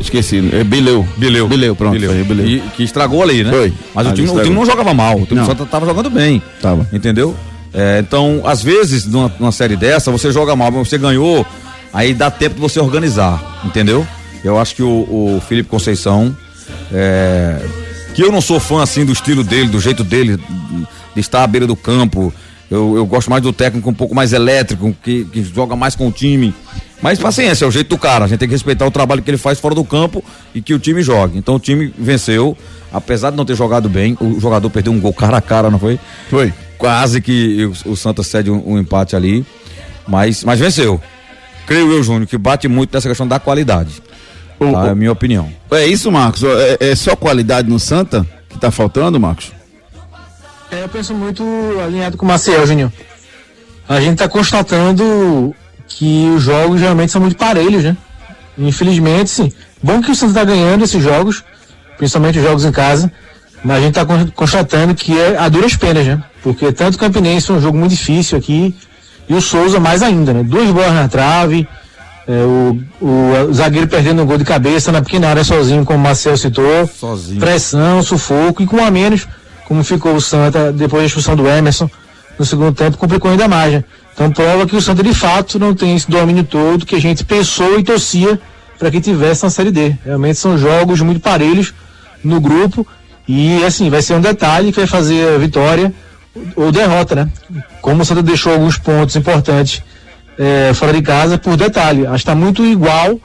[0.00, 1.06] Esqueci, é Bileu.
[1.16, 1.48] Bileu.
[1.48, 1.92] Bileu, pronto.
[1.92, 2.10] Bileu.
[2.12, 2.46] foi, Bileu.
[2.46, 3.50] E, que estragou ali, né?
[3.50, 3.72] Foi.
[3.94, 5.46] Mas o time, o time não jogava mal, o time Não.
[5.46, 6.40] só tava jogando bem.
[6.60, 6.86] Tava.
[6.92, 7.34] Entendeu?
[7.74, 11.44] É, então, às vezes, numa, numa série dessa, você joga mal, mas você ganhou,
[11.92, 14.06] aí dá tempo de você organizar, entendeu?
[14.44, 16.36] Eu acho que o, o Felipe Conceição,
[16.92, 17.64] é,
[18.14, 20.36] que eu não sou fã assim do estilo dele, do jeito dele,
[21.14, 22.32] de estar à beira do campo.
[22.70, 26.08] Eu, eu gosto mais do técnico um pouco mais elétrico, que, que joga mais com
[26.08, 26.54] o time.
[27.02, 28.24] Mas paciência, é o jeito do cara.
[28.24, 30.24] A gente tem que respeitar o trabalho que ele faz fora do campo
[30.54, 31.36] e que o time jogue.
[31.36, 32.56] Então o time venceu,
[32.92, 34.16] apesar de não ter jogado bem.
[34.20, 35.98] O jogador perdeu um gol cara a cara, não foi?
[36.30, 36.52] Foi.
[36.78, 39.44] Quase que o, o Santa cede um, um empate ali.
[40.06, 41.00] Mas, mas venceu.
[41.66, 44.02] Creio eu, Júnior, que bate muito nessa questão da qualidade.
[44.58, 44.86] O- Tá?
[44.86, 45.52] É a minha opinião.
[45.72, 46.42] é isso, Marcos.
[46.44, 49.52] É, é só qualidade no Santa que tá faltando, Marcos?
[50.70, 51.42] É, eu penso muito
[51.84, 52.92] alinhado com o Maciel, Júnior.
[53.88, 55.54] A gente tá constatando
[55.88, 57.96] que os jogos geralmente são muito parelhos, né?
[58.56, 59.52] Infelizmente, sim.
[59.82, 61.42] Bom que o Santos tá ganhando esses jogos,
[61.98, 63.10] principalmente os jogos em casa,
[63.64, 66.22] mas a gente tá con- constatando que é a duras penas, né?
[66.42, 68.74] Porque tanto o Campinense foi um jogo muito difícil aqui,
[69.28, 70.42] e o Souza mais ainda, né?
[70.42, 71.66] Duas bolas na trave,
[72.26, 75.98] é, o, o- o zagueiro perdendo um gol de cabeça na pequena área sozinho, como
[75.98, 76.86] o Marcel citou.
[76.86, 77.40] Sozinho.
[77.40, 79.26] Pressão, sufoco, e com um a menos,
[79.66, 81.88] como ficou o Santa depois da expulsão do Emerson
[82.38, 83.72] no segundo tempo, complicou ainda mais.
[83.74, 83.84] Né?
[84.14, 87.24] Então prova que o Santa de fato não tem esse domínio todo que a gente
[87.24, 88.38] pensou e torcia
[88.78, 89.96] para que tivesse na Série D.
[90.04, 91.72] Realmente são jogos muito parelhos
[92.22, 92.86] no grupo
[93.28, 95.92] e assim, vai ser um detalhe que vai fazer a vitória
[96.56, 97.28] ou derrota, né?
[97.80, 99.82] Como o Santa deixou alguns pontos importantes
[100.38, 102.06] eh, fora de casa por detalhe.
[102.06, 103.20] Acho que está muito igual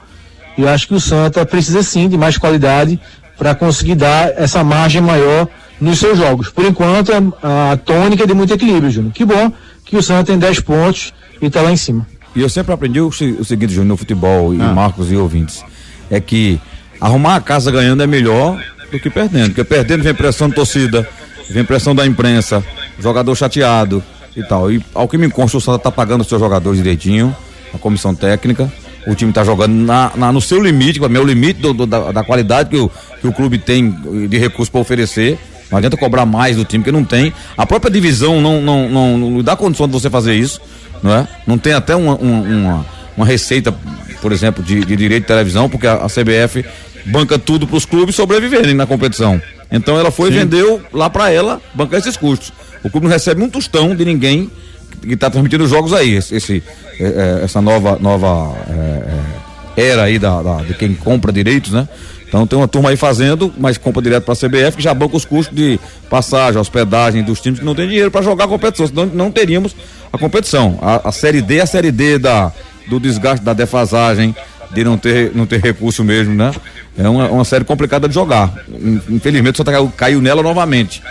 [0.56, 3.00] e eu acho que o Santa precisa sim de mais qualidade
[3.38, 5.48] para conseguir dar essa margem maior
[5.80, 6.48] nos seus jogos.
[6.50, 9.12] Por enquanto, a, a tônica é de muito equilíbrio, Júnior.
[9.12, 9.52] Que bom
[9.84, 12.06] que o Santa tem 10 pontos e está lá em cima.
[12.34, 13.12] E eu sempre aprendi o, o
[13.44, 14.72] seguinte, Júnior, no futebol, e Ah.
[14.72, 15.64] Marcos e ouvintes,
[16.10, 16.60] é que
[17.00, 19.46] arrumar a casa ganhando é melhor do que perdendo.
[19.46, 21.08] Porque perdendo vem pressão de torcida,
[21.50, 22.64] vem pressão da imprensa,
[22.98, 24.02] jogador chateado
[24.36, 24.70] e tal.
[24.70, 27.34] E ao que me consta, o Santa tá pagando os seus jogadores direitinho,
[27.74, 28.70] a comissão técnica.
[29.06, 31.86] O time tá jogando na, na- no seu limite, para é o limite do- do-
[31.86, 33.90] da, da qualidade que o, que o clube tem
[34.28, 35.38] de recursos para oferecer.
[35.70, 37.32] Não adianta cobrar mais do time, que não tem.
[37.56, 40.60] A própria divisão não, não, não, não dá condição de você fazer isso,
[41.02, 41.28] não é?
[41.46, 43.74] Não tem até uma, uma, uma, uma receita
[44.20, 46.64] por exemplo, de, de direito de televisão, porque a, a CBF
[47.06, 49.40] banca tudo para os clubes sobreviverem na competição.
[49.70, 52.52] Então ela foi e vendeu lá para ela bancar esses custos.
[52.82, 54.50] O clube não recebe um tostão de ninguém
[55.02, 56.14] que está transmitindo os jogos aí.
[56.14, 56.62] Esse, esse
[56.98, 57.04] é,
[57.40, 61.88] é, essa nova, nova é, é, era aí da, da, de quem compra direitos, né?
[62.26, 65.16] Então tem uma turma aí fazendo, mas compra direto para a CBF que já banca
[65.16, 68.86] os custos de passagem, hospedagem dos times que não tem dinheiro para jogar a competição,
[68.86, 69.74] senão não teríamos
[70.12, 70.78] a competição.
[70.82, 72.52] A, a Série D é a Série D da,
[72.86, 74.36] do desgaste, da defasagem,
[74.72, 76.52] de não ter, não ter recurso mesmo, né?
[76.96, 78.52] É uma, uma série complicada de jogar.
[79.08, 81.02] Infelizmente só tá, caiu nela novamente.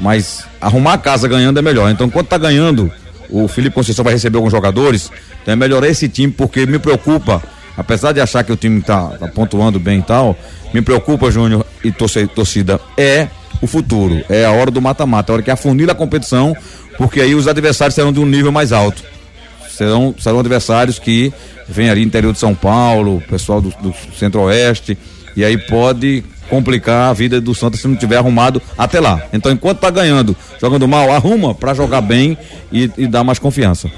[0.00, 1.90] Mas arrumar a casa ganhando é melhor.
[1.90, 2.90] Então, enquanto tá ganhando,
[3.30, 5.10] o Felipe Conceição vai receber alguns jogadores,
[5.42, 7.42] então é melhorar esse time, porque me preocupa,
[7.76, 10.36] apesar de achar que o time tá, tá pontuando bem e tal,
[10.72, 13.28] me preocupa, Júnior e torcida, é
[13.62, 16.56] o futuro, é a hora do mata-mata, a hora que afunila a competição,
[16.98, 19.02] porque aí os adversários serão de um nível mais alto.
[19.76, 21.32] Serão, serão adversários que
[21.68, 24.96] vêm ali interior de São Paulo, pessoal do, do centro-oeste,
[25.36, 29.22] e aí pode complicar a vida do Santos se não tiver arrumado até lá.
[29.32, 32.36] Então, enquanto tá ganhando, jogando mal, arruma para jogar bem
[32.70, 33.90] e, e dar mais confiança.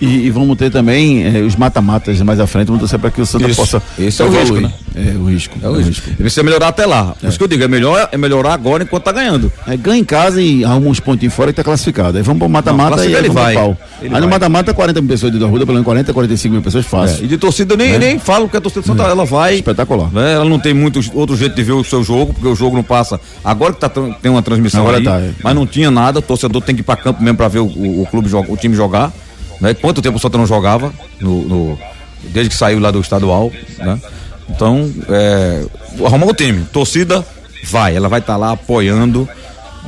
[0.00, 3.20] E, e, vamos ter também eh, os mata-matas mais à frente, vamos torcer para que
[3.20, 4.72] o Santa isso, possa esse é o risco, né?
[4.94, 5.58] É o risco.
[5.62, 6.06] É o, é risco.
[6.06, 6.16] risco.
[6.16, 7.14] Precisa melhorar até lá.
[7.22, 7.28] É.
[7.28, 9.52] isso que eu digo, é melhor é melhorar agora enquanto tá ganhando.
[9.66, 12.16] É, ganha em casa e arruma uns pontinhos fora e tá classificado.
[12.16, 13.54] Aí vamos pro mata-mata e aí ele vai.
[13.54, 13.76] Pau.
[14.00, 16.86] Ele aí no mata-mata 40 mil pessoas de Arruda, pelo menos 40, 45 mil pessoas
[16.86, 17.22] fácil.
[17.22, 17.24] É.
[17.24, 17.98] E de torcida nem, é.
[17.98, 19.56] nem falo que a torcida do Santa, ela vai.
[19.56, 20.10] Espetacular.
[20.12, 20.34] Né?
[20.34, 22.82] Ela não tem muito outro jeito de ver o seu jogo, porque o jogo não
[22.82, 23.20] passa.
[23.44, 26.62] Agora que tá, tem uma transmissão agora aí, tá, mas não tinha nada, o torcedor
[26.62, 29.12] tem que ir pra campo mesmo pra ver o, o, o clube, o time jogar.
[29.60, 29.74] Né?
[29.74, 31.78] Quanto tempo o Santa não jogava no, no,
[32.24, 34.00] desde que saiu lá do estadual, né?
[34.48, 35.64] Então, é,
[35.98, 36.64] o time.
[36.72, 37.24] Torcida
[37.64, 39.28] vai, ela vai estar tá lá apoiando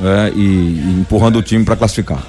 [0.01, 2.23] é, e, e, empurrando o time para classificar.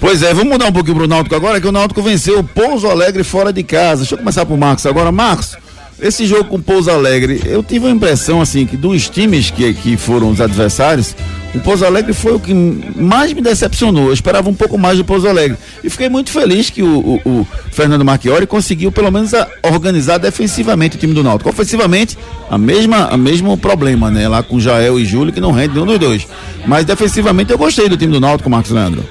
[0.00, 2.86] Pois é, vamos mudar um pouquinho pro Náutico agora, que o Náutico venceu o Pouso
[2.86, 4.02] Alegre fora de casa.
[4.02, 5.10] Deixa eu começar pro Marcos agora.
[5.10, 5.56] Marcos,
[6.00, 9.74] esse jogo com o Pouso Alegre, eu tive a impressão, assim, que dos times que,
[9.74, 11.16] que foram os adversários,
[11.54, 14.08] o Pouso Alegre foi o que mais me decepcionou.
[14.08, 15.56] Eu esperava um pouco mais do Pouso Alegre.
[15.82, 20.18] E fiquei muito feliz que o, o, o Fernando Marchiori conseguiu, pelo menos, a, organizar
[20.18, 21.48] defensivamente o time do Náutico.
[21.48, 22.18] Ofensivamente,
[22.50, 24.28] a mesma, a mesmo problema, né?
[24.28, 26.26] Lá com Jael e Júlio, que não rende nenhum dos dois.
[26.66, 29.02] Mas defensivamente eu gostei do time do Náutico, Marcos Leandro.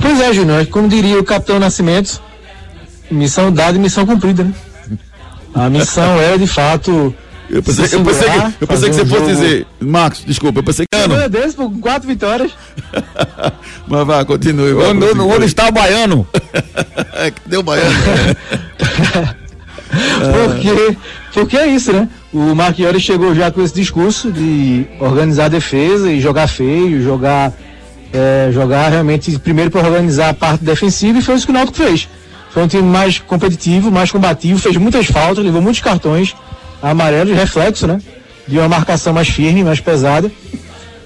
[0.00, 0.66] Pois é, Júnior.
[0.66, 2.22] Como diria o capitão Nascimento,
[3.10, 4.54] missão dada e missão cumprida, né?
[5.54, 7.14] A missão é, de fato.
[7.48, 10.64] Eu pensei, eu pensei, que, eu pensei que você um fosse dizer, Marcos, desculpa, eu
[10.64, 11.08] pensei que.
[11.08, 12.50] Meu Deus, por quatro vitórias.
[13.86, 14.72] Mas vai, continue.
[14.72, 15.32] Vai, onde, continue.
[15.32, 16.26] onde está o baiano?
[17.46, 17.94] deu baiano.
[20.32, 20.96] porque,
[21.32, 22.08] porque é isso, né?
[22.32, 27.52] O Marchiori chegou já com esse discurso de organizar a defesa e jogar feio, jogar,
[28.12, 31.78] é, jogar realmente primeiro para organizar a parte defensiva e foi isso que o Náutico
[31.78, 32.08] fez.
[32.50, 36.34] Foi um time mais competitivo, mais combativo, fez muitas faltas, levou muitos cartões
[36.82, 38.00] amarelos, reflexo, né?
[38.46, 40.30] De uma marcação mais firme, mais pesada.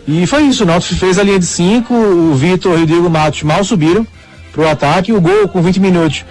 [0.06, 3.09] E foi isso, o Náutico fez a linha de 5, o Vitor e o Diego
[3.09, 4.06] Matos mal subiram
[4.52, 6.24] pro ataque, o gol com 20 minutos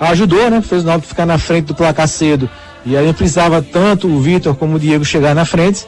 [0.00, 0.60] ajudou, né?
[0.60, 2.48] Fez o Náutico ficar na frente do placar cedo.
[2.84, 5.86] E aí precisava tanto o Vitor como o Diego chegar na frente.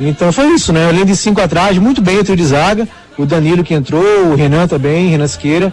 [0.00, 0.88] Então foi isso, né?
[0.88, 2.86] A linha de 5 atrás, muito bem o trio de zaga,
[3.16, 5.72] o Danilo que entrou, o Renan também, Renan Siqueira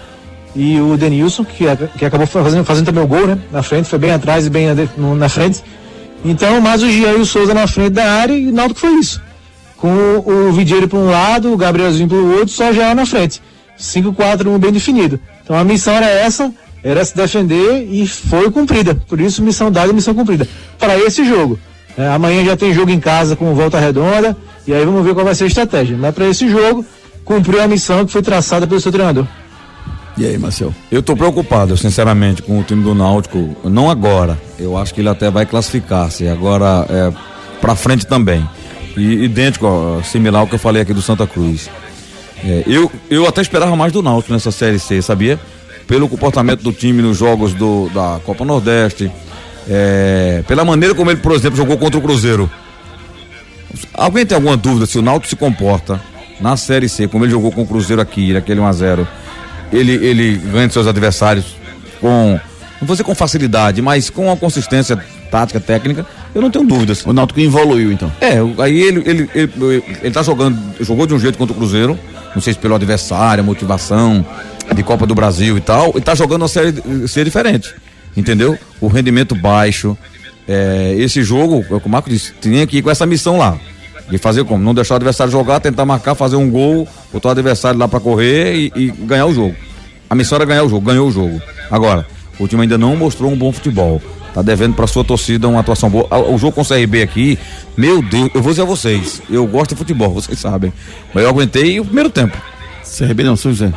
[0.55, 1.65] e o Denilson, que,
[1.97, 3.37] que acabou fazendo, fazendo também o gol, né?
[3.51, 4.67] Na frente, foi bem atrás e bem
[4.97, 5.63] na frente.
[6.23, 8.93] Então, mais o Jean e o Souza na frente da área e o Náutico foi
[8.93, 9.21] isso.
[9.77, 13.05] Com o, o Vidieiro para um lado, o Gabrielzinho para o outro, só já na
[13.05, 13.41] frente.
[13.79, 15.19] 5-4 bem definido.
[15.43, 16.53] Então a missão era essa,
[16.83, 18.93] era se defender e foi cumprida.
[18.93, 20.47] Por isso, missão dada e missão cumprida.
[20.77, 21.59] Para esse jogo.
[21.97, 25.25] É, amanhã já tem jogo em casa com volta redonda, e aí vamos ver qual
[25.25, 25.97] vai ser a estratégia.
[25.97, 26.85] Mas para esse jogo,
[27.25, 29.25] cumpriu a missão que foi traçada pelo seu treinador.
[30.21, 30.71] E aí, Marcel?
[30.91, 33.57] Eu tô preocupado, sinceramente, com o time do Náutico.
[33.63, 34.37] Não agora.
[34.59, 36.27] Eu acho que ele até vai classificar-se.
[36.27, 37.11] Agora, é,
[37.59, 38.47] pra frente também.
[38.95, 41.71] E idêntico, similar ao que eu falei aqui do Santa Cruz.
[42.45, 45.39] É, eu, eu até esperava mais do Náutico nessa Série C, sabia?
[45.87, 49.11] Pelo comportamento do time nos jogos do, da Copa Nordeste.
[49.67, 52.47] É, pela maneira como ele, por exemplo, jogou contra o Cruzeiro.
[53.91, 55.99] Alguém tem alguma dúvida se o Náutico se comporta
[56.39, 59.07] na Série C, como ele jogou com o Cruzeiro aqui, naquele 1x0?
[59.71, 61.55] Ele, ele ganha de seus adversários
[61.99, 62.39] com,
[62.79, 64.97] não vou dizer com facilidade, mas com uma consistência
[65.29, 66.05] tática, técnica,
[66.35, 67.05] eu não tenho dúvidas.
[67.05, 68.11] O Náutico evoluiu então.
[68.19, 71.97] É, aí ele, ele, ele, ele, tá jogando, jogou de um jeito contra o Cruzeiro,
[72.35, 74.25] não sei se pelo adversário, motivação
[74.75, 76.73] de Copa do Brasil e tal, e tá jogando uma série
[77.07, 77.73] ser diferente,
[78.15, 78.57] entendeu?
[78.79, 79.97] O rendimento baixo,
[80.47, 83.37] é, esse jogo, é o que o Marco disse, tinha que ir com essa missão
[83.37, 83.57] lá.
[84.09, 84.63] De fazer como?
[84.63, 87.99] Não deixar o adversário jogar, tentar marcar, fazer um gol, botar o adversário lá para
[87.99, 89.55] correr e, e, ganhar o jogo.
[90.09, 91.41] A missão era ganhar o jogo, ganhou o jogo.
[91.69, 92.05] Agora,
[92.39, 94.01] o time ainda não mostrou um bom futebol.
[94.33, 96.07] Tá devendo pra sua torcida uma atuação boa.
[96.09, 97.37] Ah, O jogo com o CRB aqui,
[97.75, 100.71] meu Deus, eu vou dizer a vocês, eu gosto de futebol, vocês sabem.
[101.13, 102.37] Mas eu aguentei o primeiro tempo.
[102.97, 103.71] CRB não, São José.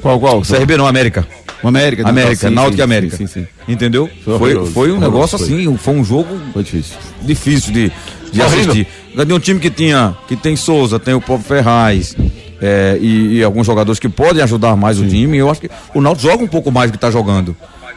[0.00, 0.42] Qual, qual?
[0.42, 1.26] CRB não, América.
[1.62, 2.02] América.
[2.04, 2.10] né?
[2.10, 3.16] América, Sim, Náutico e América.
[3.16, 3.46] Sim, sim, sim.
[3.66, 4.08] Entendeu?
[4.24, 5.46] Foi Foi, um negócio foi.
[5.46, 6.96] assim, foi um jogo Foi difícil.
[7.22, 7.92] difícil de,
[8.36, 8.72] de Horrível.
[8.72, 8.86] assistir.
[9.26, 12.16] De um time que tinha, que tem Souza, tem o próprio Ferraz
[12.60, 15.36] é, e, e alguns jogadores que podem ajudar mais o time.
[15.38, 17.56] Eu acho que o Náutico joga um pouco mais do que está jogando.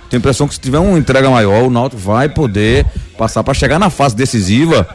[0.10, 2.86] Tenho a impressão que se tiver uma entrega maior, o Náutico vai poder
[3.18, 4.88] passar para chegar na fase decisiva,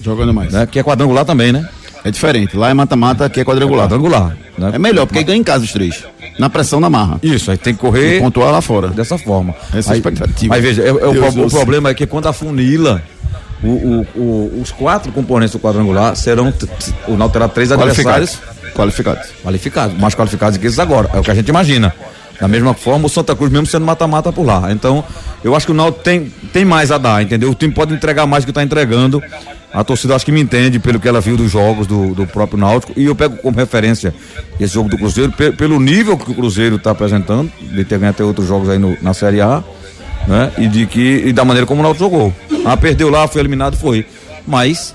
[0.00, 0.52] Jogando mais.
[0.52, 1.68] né, que é quadrangular também, né?
[2.04, 2.56] É diferente.
[2.56, 3.84] Lá é mata-mata, aqui é quadrangular.
[3.86, 4.36] Quadrangular.
[4.58, 4.72] né?
[4.74, 6.02] É melhor, porque ganha em casa os três.
[6.36, 7.20] Na pressão da marra.
[7.22, 8.88] Isso, aí tem que E correr pontuar lá fora.
[8.88, 9.54] dessa forma.
[9.72, 10.54] Essa é a aí, expectativa.
[10.54, 11.52] Aí veja, é- é o, Deus, o Deus.
[11.52, 13.00] problema é que quando afunila,
[13.62, 16.52] o, o, o, os quatro componentes do quadrangular serão.
[17.08, 18.72] O Náutico terá três adversários Qualificados.
[18.74, 19.30] Qualificados.
[19.42, 21.08] qualificados, mais qualificados que esses agora.
[21.12, 21.92] É o que a gente imagina.
[22.40, 24.72] Da mesma forma, o Santa Cruz mesmo sendo mata-mata por lá.
[24.72, 25.04] Então,
[25.44, 27.50] eu acho que o Náutico tem, tem mais a dar, entendeu?
[27.50, 29.22] O time pode entregar mais do que está entregando.
[29.72, 32.58] A torcida acho que me entende pelo que ela viu dos jogos do, do próprio
[32.58, 32.92] Náutico.
[32.96, 34.12] E eu pego como referência
[34.58, 38.10] esse jogo do Cruzeiro, pe- pelo nível que o Cruzeiro está apresentando, de ter ganho
[38.10, 39.62] até outros jogos aí no- na Série A,
[40.26, 40.52] né?
[40.58, 42.32] E de que e da maneira como o Náutico jogou.
[42.64, 44.06] Ah, perdeu lá, foi eliminado, foi.
[44.46, 44.94] Mas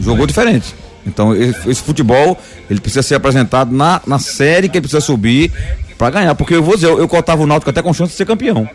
[0.00, 0.74] jogou diferente.
[1.06, 2.38] Então, esse, futebol,
[2.70, 5.52] ele precisa ser apresentado na, na série que ele precisa subir
[5.98, 6.34] para ganhar.
[6.34, 8.66] Porque eu vou dizer, eu, eu cotava o Náutico até com chance de ser campeão.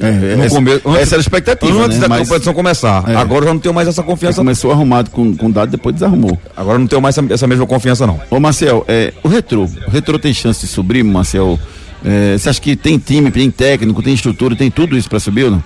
[0.00, 1.84] É, é, No essa, começo- antes- essa era a expectativa.
[1.84, 2.02] Antes né?
[2.02, 3.08] da Mas competição começar.
[3.08, 3.14] É.
[3.14, 4.38] Agora eu já não tenho mais essa confiança.
[4.38, 6.36] começou arrumado com, com dado, depois desarrumou.
[6.56, 8.20] Agora eu não tenho mais essa, essa mesma confiança, não.
[8.28, 9.68] Ô, Marcel, é, o Retrô.
[9.86, 11.58] O Retrô tem chance de subir, Marcel?
[12.04, 15.44] É, você acha que tem time, tem técnico, tem estrutura, tem tudo isso para subir
[15.44, 15.64] ou não?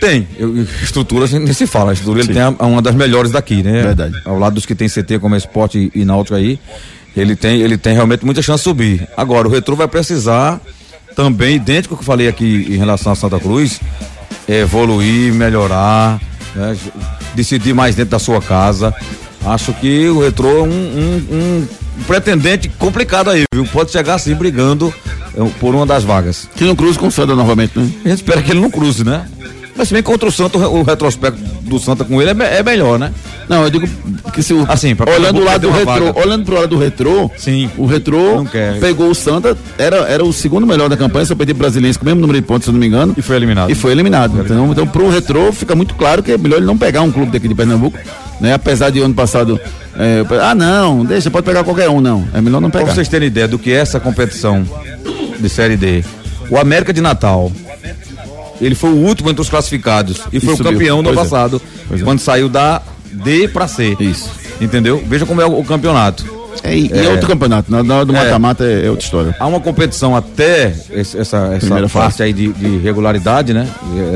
[0.00, 0.28] Tem.
[0.38, 1.90] Eu, estrutura assim, nem se fala.
[1.90, 3.82] A estrutura ele tem a- uma das melhores daqui, né?
[3.82, 4.14] Verdade.
[4.24, 6.58] Ao lado dos que tem CT como esporte e, e náutico aí,
[7.16, 9.08] ele tem, ele tem realmente muita chance de subir.
[9.16, 10.60] Agora, o Retro vai precisar
[11.16, 13.80] também, idêntico ao que eu falei aqui em relação a Santa Cruz,
[14.48, 16.20] evoluir, melhorar,
[16.54, 16.76] né?
[17.34, 18.94] decidir mais dentro da sua casa.
[19.44, 21.68] Acho que o Retro é um, um- um
[22.06, 23.64] pretendente complicado aí, viu?
[23.66, 24.92] Pode chegar assim brigando
[25.36, 26.48] é, por uma das vagas.
[26.54, 27.90] Que não cruza com o Santa novamente, né?
[28.04, 29.26] A gente espera que ele não cruze, né?
[29.78, 32.30] Mas se bem que contra o Santa, o, re- o retrospecto do Santa com ele
[32.42, 33.12] é, é melhor, né?
[33.48, 33.88] Não, eu digo
[34.34, 34.66] que se o.
[34.68, 36.20] Assim, pra olhando o lado do uma retrô, vaga.
[36.20, 37.70] olhando pro lado do retrô, Sim.
[37.78, 38.44] o retrô
[38.80, 42.06] pegou o Santa, era, era o segundo melhor da campanha, só o brasileiro com o
[42.06, 43.14] mesmo número de pontos, se eu não me engano.
[43.16, 43.70] E foi eliminado.
[43.70, 44.38] E foi eliminado.
[44.44, 47.30] Então, então pro retrô fica muito claro que é melhor ele não pegar um clube
[47.30, 47.96] daqui de Pernambuco,
[48.40, 48.52] né?
[48.54, 49.60] Apesar de ano passado.
[49.96, 52.26] é, ah, não, deixa, pode pegar qualquer um, não.
[52.34, 52.94] É melhor não Pra pegar.
[52.94, 54.64] vocês terem ideia do que é essa competição
[55.38, 56.04] de Série D,
[56.50, 57.52] o América de Natal,
[58.60, 61.22] ele foi o último entre os classificados e foi o campeão do ano é.
[61.22, 62.04] passado, Pois é.
[62.04, 63.96] quando saiu da D pra C.
[64.00, 64.30] Isso.
[64.60, 65.02] Entendeu?
[65.06, 66.38] Veja como é o, o campeonato.
[66.62, 67.08] É, e e é É.
[67.10, 67.70] outro campeonato.
[67.70, 68.24] Na hora do É.
[68.24, 69.36] mata-mata é, é outra história.
[69.38, 72.22] Há uma competição até essa, essa Primeira parte fase.
[72.24, 73.68] aí de, de regularidade, né?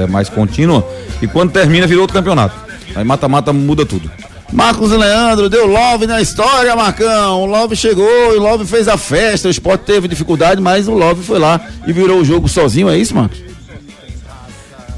[0.02, 0.86] É mais contínua.
[1.22, 2.54] E quando termina, virou outro campeonato.
[2.96, 4.10] Aí mata-mata muda tudo.
[4.52, 7.40] Marcos Leandro deu love na história, Marcão.
[7.42, 8.04] O Love chegou,
[8.36, 9.48] o Love fez a festa.
[9.48, 12.88] O esporte teve dificuldade, mas o Love foi lá e virou o jogo sozinho.
[12.90, 13.38] É isso, Marcos?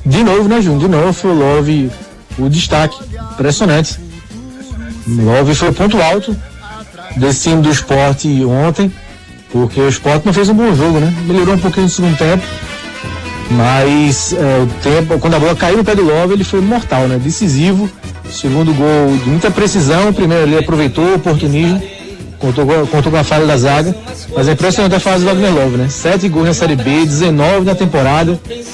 [0.05, 0.81] De novo, né, Júnior?
[0.83, 1.91] De novo foi o Love
[2.39, 2.97] o destaque.
[3.33, 3.99] Impressionante.
[5.07, 6.37] Love foi o ponto alto
[7.17, 8.93] desse time do esporte ontem,
[9.51, 11.13] porque o esporte não fez um bom jogo, né?
[11.27, 12.43] Melhorou um pouquinho no segundo tempo,
[13.51, 17.07] mas é, o tempo, quando a bola caiu no pé do Love, ele foi mortal,
[17.07, 17.19] né?
[17.23, 17.89] Decisivo.
[18.31, 20.13] Segundo gol de muita precisão.
[20.13, 21.81] Primeiro ele aproveitou o oportunismo,
[22.39, 23.95] contou, com- contou com a falha da zaga.
[24.35, 25.89] Mas é impressionante a fase do Wagner Love, né?
[25.89, 28.65] Sete gols na Série B, 19 na temporada em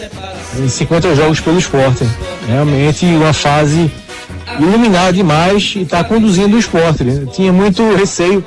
[0.69, 2.05] 50 jogos pelo esporte.
[2.47, 3.91] Realmente uma fase
[4.59, 7.05] iluminada demais e está conduzindo o esporte.
[7.05, 7.27] né?
[7.33, 8.45] Tinha muito receio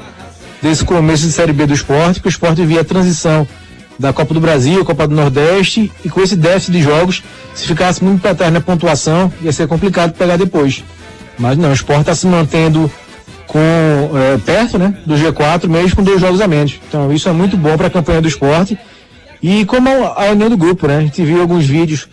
[0.62, 3.48] desse começo de Série B do esporte, que o esporte via a transição
[4.00, 8.04] da Copa do Brasil, Copa do Nordeste, e com esse déficit de jogos, se ficasse
[8.04, 10.84] muito para trás na pontuação, ia ser complicado pegar depois.
[11.38, 12.92] Mas não, o esporte está se mantendo
[13.48, 16.80] com eh, perto né, do G4, mesmo com dois jogos a menos.
[16.88, 18.78] Então isso é muito bom para a campanha do esporte.
[19.43, 20.97] E como a união do grupo, né?
[20.97, 22.08] A gente viu alguns vídeos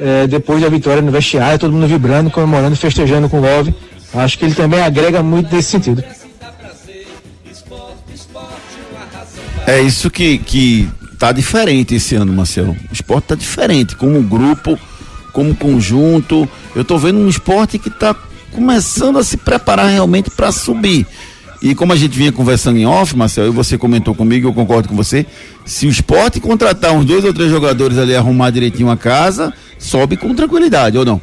[0.00, 3.72] eh, depois da vitória no vestiário, todo mundo vibrando, comemorando, festejando com o Love.
[4.12, 6.02] Acho que ele também agrega muito nesse sentido.
[9.66, 12.76] É isso que, que tá diferente esse ano, Marcelo.
[12.90, 14.76] O esporte tá diferente, como grupo,
[15.32, 16.48] como conjunto.
[16.74, 18.16] Eu tô vendo um esporte que tá
[18.50, 21.06] começando a se preparar realmente para subir.
[21.64, 24.86] E como a gente vinha conversando em off, Marcelo, e você comentou comigo, eu concordo
[24.86, 25.24] com você,
[25.64, 30.16] se o esporte contratar uns dois ou três jogadores ali, arrumar direitinho a casa, sobe
[30.18, 31.18] com tranquilidade, ou não?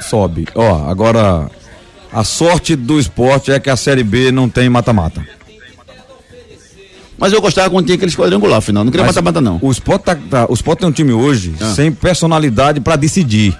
[0.00, 0.46] Sobe.
[0.54, 1.50] Ó, agora
[2.10, 5.22] a sorte do esporte é que a Série B não tem mata-mata.
[7.18, 8.84] Mas eu gostava quando tinha aqueles quadrangular, afinal.
[8.84, 9.58] Não queria mata-mata, não.
[9.62, 11.74] O Sport, tá, tá- o Sport tem um time hoje Ah.
[11.74, 13.54] sem personalidade pra decidir.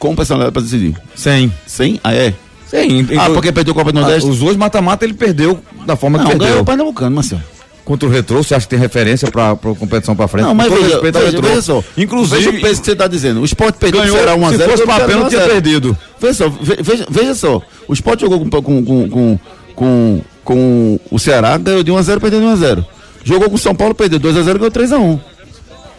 [0.00, 0.96] Com personalidade pra decidir.
[1.14, 1.50] Sem.
[1.66, 1.98] Sem?
[2.04, 2.34] Ah, é?
[2.70, 3.06] Sem.
[3.18, 4.28] Ah, porque perdeu a Copa do Ah, Nordeste?
[4.30, 6.62] Os dois mata-mata ele perdeu da forma Não, que ganhou perdeu.
[6.62, 7.42] o Pernambucano, Marcelo.
[7.84, 10.44] Contra o Retrô, você acha que tem referência pra, pra competição pra frente?
[10.44, 11.48] Não, mas veja, respeito veja, Retrô.
[11.48, 11.84] veja só.
[11.96, 13.40] Inclusive, Veja o peso que você tá dizendo.
[13.40, 14.56] O Sport perdeu ganhou, o Ceará 1x0.
[14.56, 15.98] se fosse papel, não tinha perdido.
[16.20, 17.60] Veja só, ve- veja, veja só.
[17.88, 19.38] O Sport jogou com, com, com,
[19.74, 22.84] com, com, o Ceará, ganhou de 1x0, perdeu de 1x0.
[23.24, 25.18] Jogou com o São Paulo, perdeu 2x0, ganhou 3x1.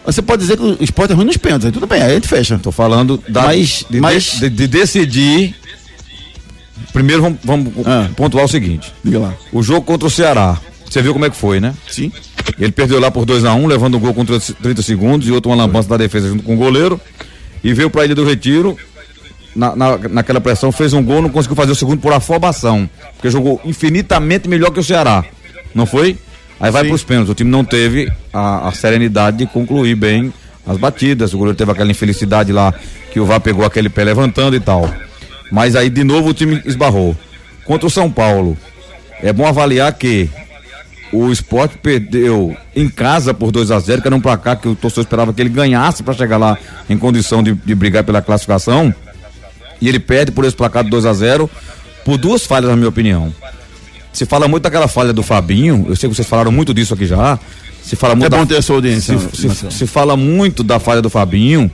[0.05, 2.27] Você pode dizer que o Sport é ruim nos pênaltis, tudo bem, aí a gente
[2.27, 2.57] fecha.
[2.57, 5.55] Tô falando da, Mas- de, mas- de, de decidir.
[6.93, 8.09] Primeiro vamos, vamos Ah.
[8.15, 9.33] pontuar o seguinte: Diga lá.
[9.51, 10.57] o jogo contra o Ceará.
[10.89, 11.73] Você viu como é que foi, né?
[11.89, 12.11] Sim.
[12.59, 15.87] Ele perdeu lá por 2x1, levando um gol com 30 segundos e outro uma lambança
[15.87, 16.99] da defesa junto com o goleiro.
[17.63, 18.75] E veio pra Ilha do Retiro,
[19.55, 22.89] na, na, naquela pressão, fez um gol, não conseguiu fazer o segundo por afobação.
[23.13, 25.23] Porque jogou infinitamente melhor que o Ceará.
[25.73, 26.17] Não foi?
[26.59, 26.89] Aí vai Sim.
[26.89, 27.31] pros pênaltis.
[27.31, 30.33] O time não teve a, a serenidade de concluir bem
[30.67, 31.33] as batidas.
[31.33, 32.73] O goleiro teve aquela infelicidade lá
[33.13, 34.91] que o VAR pegou aquele pé levantando e tal.
[35.51, 37.15] Mas aí de novo o time esbarrou.
[37.65, 38.57] Contra o São Paulo,
[39.21, 40.29] é bom avaliar que
[41.13, 44.75] o esporte perdeu em casa por 2 a 0 que era um placar que o
[44.75, 46.57] torcedor esperava que ele ganhasse para chegar lá
[46.89, 48.93] em condição de, de brigar pela classificação.
[49.81, 51.49] E ele perde por esse placar de 2 a 0
[52.05, 53.33] por duas falhas, na minha opinião.
[54.13, 57.05] Se fala muito daquela falha do Fabinho, eu sei que vocês falaram muito disso aqui
[57.05, 57.37] já.
[57.83, 59.17] Se fala muito É bom da- ter a sua audiência.
[59.17, 59.71] se, se- Marcelo.
[59.71, 61.69] se fala muito da falha do Fabinho.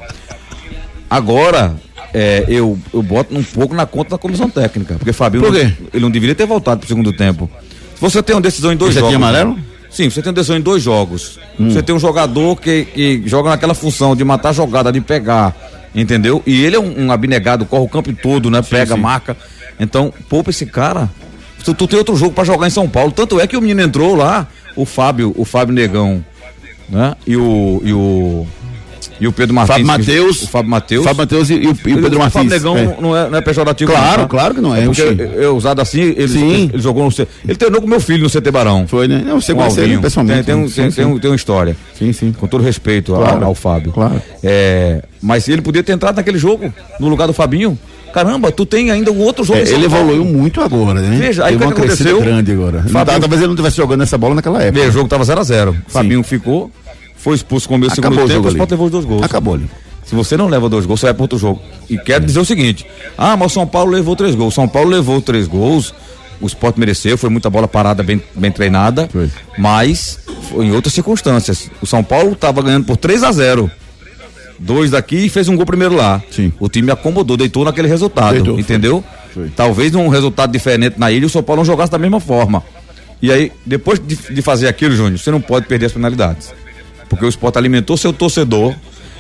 [1.10, 1.76] Agora,
[2.20, 4.96] é, eu, eu boto um pouco na conta da comissão técnica.
[4.96, 7.48] Porque Fabinho Por não- ele não deveria ter voltado pro segundo tempo.
[8.02, 9.16] Você tem uma decisão em dois já jogos.
[9.16, 9.58] tinha amarelo?
[9.92, 11.40] Sim, você tem uma decisão em dois jogos.
[11.60, 11.70] Hum.
[11.70, 15.56] Você tem um jogador que, que joga naquela função de matar a jogada, de pegar.
[15.94, 16.42] Entendeu?
[16.46, 18.62] E ele é um, um abnegado, corre o campo todo, né?
[18.64, 19.02] Pega, sim.
[19.02, 19.38] marca.
[19.80, 21.10] Então, poupa esse cara.
[21.64, 23.12] Tu, tu tem outro jogo pra jogar em São Paulo.
[23.12, 26.24] Tanto é que o menino entrou lá, o Fábio, o Fábio Negão,
[26.90, 27.16] né?
[27.28, 27.82] E o.
[27.84, 28.48] E o,
[29.20, 29.74] e o Pedro Martins.
[29.76, 30.44] Fábio Mateus.
[30.44, 31.04] O Fábio Mateus.
[31.04, 32.34] Fábio Matheus e, e o, e o Pedro Martins.
[32.34, 32.98] Fábio Negão É.
[33.02, 33.92] não, é, não é pejorativo.
[33.92, 34.28] Claro, não, tá?
[34.28, 35.22] claro que não é, porque oxi.
[35.22, 36.52] é, é usado assim, ele, Sim.
[36.54, 37.12] ele, ele jogou no.
[37.12, 38.86] C- Ele treinou com meu filho no CT Barão.
[38.88, 39.24] Foi, né?
[39.26, 40.44] Não, você Com conhece ele pessoalmente.
[40.44, 40.72] Tem, tem, um- né?
[40.74, 41.12] tem, Sim, tem, sim.
[41.12, 41.76] um- tem uma história.
[41.98, 42.32] Sim, sim.
[42.32, 43.46] Com todo respeito ao- Claro.
[43.46, 43.92] ao, Fábio.
[43.92, 44.22] Claro.
[44.44, 47.78] É, mas ele podia ter entrado naquele jogo, no lugar do Fabinho.
[48.14, 49.60] Caramba, tu tem ainda um outro jogo.
[49.60, 51.18] É, ele evoluiu muito agora, né?
[51.20, 52.20] Veja, aí Teve o uma que que aconteceu?
[52.22, 52.84] grande agora.
[52.92, 54.80] Talvez ele não estivesse jogando essa bola naquela época.
[54.80, 55.76] Veja, o jogo tava 0x0.
[55.88, 56.72] Fabinho ficou,
[57.28, 58.48] foi expulso com o meu segundo o tempo, o.
[58.48, 59.22] Sport levou os dois gols.
[59.22, 59.70] Acabou ali.
[60.06, 61.62] Se você não leva dois gols, você vai para outro jogo.
[61.90, 62.86] E quero dizer o seguinte:
[63.18, 64.54] ah, mas o São Paulo levou três gols.
[64.54, 65.94] São Paulo levou três gols.
[66.40, 69.10] O Sport mereceu, foi muita bola parada, bem, bem treinada.
[69.12, 69.30] Foi.
[69.58, 71.70] Mas foi em outras circunstâncias.
[71.82, 73.70] O São Paulo estava ganhando por 3 a 0
[74.58, 76.22] Dois daqui e fez um gol primeiro lá.
[76.32, 76.54] Sim.
[76.62, 78.36] O time acomodou, deitou naquele resultado.
[78.36, 78.62] Deitou, foi.
[78.62, 79.04] entendeu?
[79.34, 79.50] Foi.
[79.50, 82.64] Talvez um resultado diferente na ilha o São Paulo não jogasse da mesma forma.
[83.22, 86.54] E aí, depois de, de fazer aquilo, Júnior, você não pode perder as penalidades.
[87.10, 88.76] Porque o esporte alimentou seu torcedor.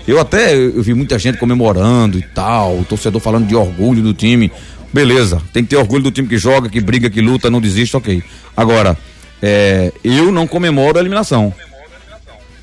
[0.08, 4.14] Eu até eu vi muita gente comemorando e tal, o torcedor falando de orgulho do
[4.14, 4.52] time.
[4.94, 7.98] Beleza, tem que ter orgulho do time que joga, que briga, que luta, não desiste,
[7.98, 8.24] ok.
[8.56, 8.98] Agora,
[9.42, 11.54] é, eu não comemoro a eliminação.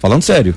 [0.00, 0.56] Falando sério.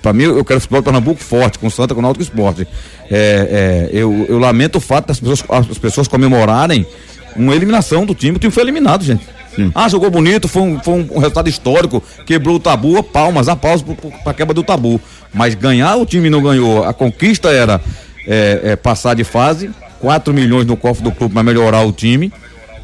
[0.00, 2.66] Pra mim, eu quero futebol de Pernambuco forte, com Santa, com o Náutico Esporte.
[3.10, 6.86] É, é, eu, eu lamento o fato das pessoas, as pessoas comemorarem
[7.34, 8.36] uma eliminação do time.
[8.36, 9.26] O time foi eliminado, gente.
[9.74, 13.84] Ah, jogou bonito, foi um, foi um resultado histórico, quebrou o tabu, palmas, aplausos
[14.24, 15.00] para quebra do tabu.
[15.32, 16.84] Mas ganhar o time não ganhou.
[16.84, 17.80] A conquista era
[18.26, 22.32] é, é, passar de fase, 4 milhões no cofre do clube para melhorar o time,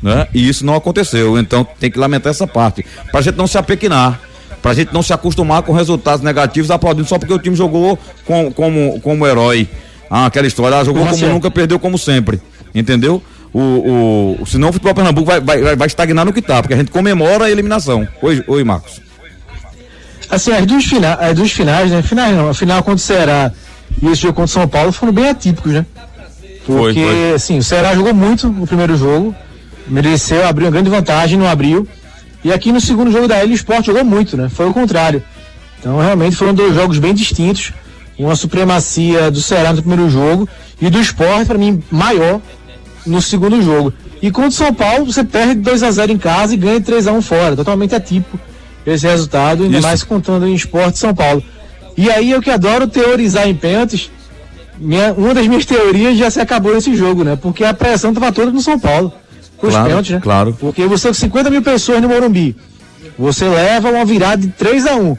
[0.02, 0.26] né?
[0.34, 1.38] E isso não aconteceu.
[1.38, 2.84] Então tem que lamentar essa parte.
[3.10, 4.20] Pra gente não se apequinar.
[4.62, 8.52] Pra gente não se acostumar com resultados negativos, aplaudindo só porque o time jogou com,
[8.52, 9.68] como, como herói.
[10.10, 12.40] Ah, aquela história, ah, jogou como nunca, perdeu como sempre.
[12.74, 13.22] Entendeu?
[13.52, 16.76] O, o, senão o futebol Pernambuco vai, vai, vai- estagnar no que tá, porque a
[16.76, 18.06] gente comemora a eliminação.
[18.20, 19.00] Oi, oi Marcos.
[20.30, 22.02] Assim, as duas, fina as duas finais, né?
[22.02, 23.50] Finais não, a final contra o Ceará
[24.02, 25.86] e esse jogo contra o São Paulo foram bem atípicos, né?
[26.66, 27.32] Foi, Porque, foi.
[27.34, 29.34] assim, o Ceará jogou muito no primeiro jogo,
[29.86, 31.88] mereceu, abriu uma grande vantagem, não abriu.
[32.44, 34.50] E aqui no segundo jogo da Ilha, o Sport jogou muito, né?
[34.50, 35.22] Foi o contrário.
[35.80, 37.72] Então, realmente, foram dois jogos bem distintos.
[38.18, 40.46] Uma supremacia do Ceará no primeiro jogo
[40.80, 42.40] e do Sport, para mim, maior
[43.08, 43.92] no segundo jogo.
[44.20, 47.06] E contra o São Paulo, você perde 2 a 0 em casa e ganha 3
[47.06, 47.56] a 1 fora.
[47.56, 48.38] Totalmente atípico
[48.86, 49.86] esse resultado, ainda Isso.
[49.86, 51.42] mais contando em esporte São Paulo.
[51.96, 54.10] E aí eu que adoro teorizar em pênaltis,
[54.78, 57.36] minha- uma das minhas teorias já se acabou nesse jogo, né?
[57.40, 59.12] Porque a pressão estava toda no São Paulo.
[59.58, 60.20] Com os Claro, pênaltis, né?
[60.22, 60.56] claro.
[60.58, 62.56] Porque você com 50 mil pessoas no Morumbi,
[63.18, 65.16] você leva uma virada de 3 a 1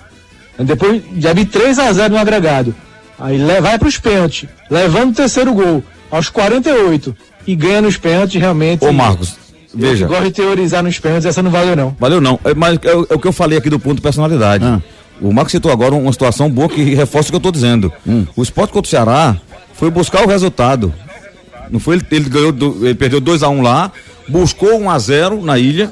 [0.59, 2.73] Depois já vi 3 a 0 no agregado.
[3.19, 7.15] Aí vai para os pênaltis, levando o terceiro gol aos 48
[7.51, 8.85] e ganha nos pênaltis realmente.
[8.85, 9.35] Ô Marcos,
[9.73, 10.05] Veja.
[10.05, 11.95] Eu gosto de teorizar nos pênaltis, essa não valeu não.
[11.99, 12.39] Valeu não.
[12.43, 14.65] É, mas é, o- é o que eu falei aqui do ponto de personalidade.
[14.65, 14.81] Ah.
[15.21, 17.91] O Marcos citou agora uma situação boa que reforça o que eu estou dizendo.
[18.07, 18.25] Hum.
[18.35, 19.35] O esporte contra o Ceará
[19.73, 20.91] foi buscar o resultado.
[21.69, 22.49] Não foi ele, ele ganhou,
[22.81, 23.91] ele perdeu 2 a 1 lá,
[24.27, 25.91] buscou 1 a 0 na ilha.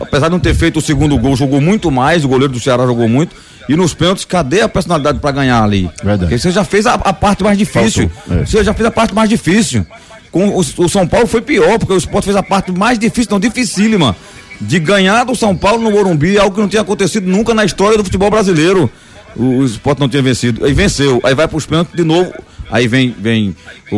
[0.00, 2.86] Apesar de não ter feito o segundo gol, jogou muito mais, o goleiro do Ceará
[2.86, 3.34] jogou muito.
[3.68, 5.90] E nos pênaltis, cadê a personalidade para ganhar ali?
[6.02, 6.20] Verdade.
[6.20, 8.10] Porque você já fez a, a parte mais difícil.
[8.30, 8.46] É.
[8.46, 9.86] Você já fez a parte mais difícil.
[10.30, 13.30] Com o, o São Paulo foi pior, porque o Sport fez a parte mais difícil,
[13.30, 14.16] não dificílima,
[14.60, 17.96] de ganhar do São Paulo no Morumbi, algo que não tinha acontecido nunca na história
[17.96, 18.90] do futebol brasileiro.
[19.36, 20.64] O, o Sport não tinha vencido.
[20.64, 21.20] Aí venceu.
[21.22, 22.32] Aí vai pros pênaltis de novo.
[22.70, 23.56] Aí vem, vem
[23.90, 23.96] o,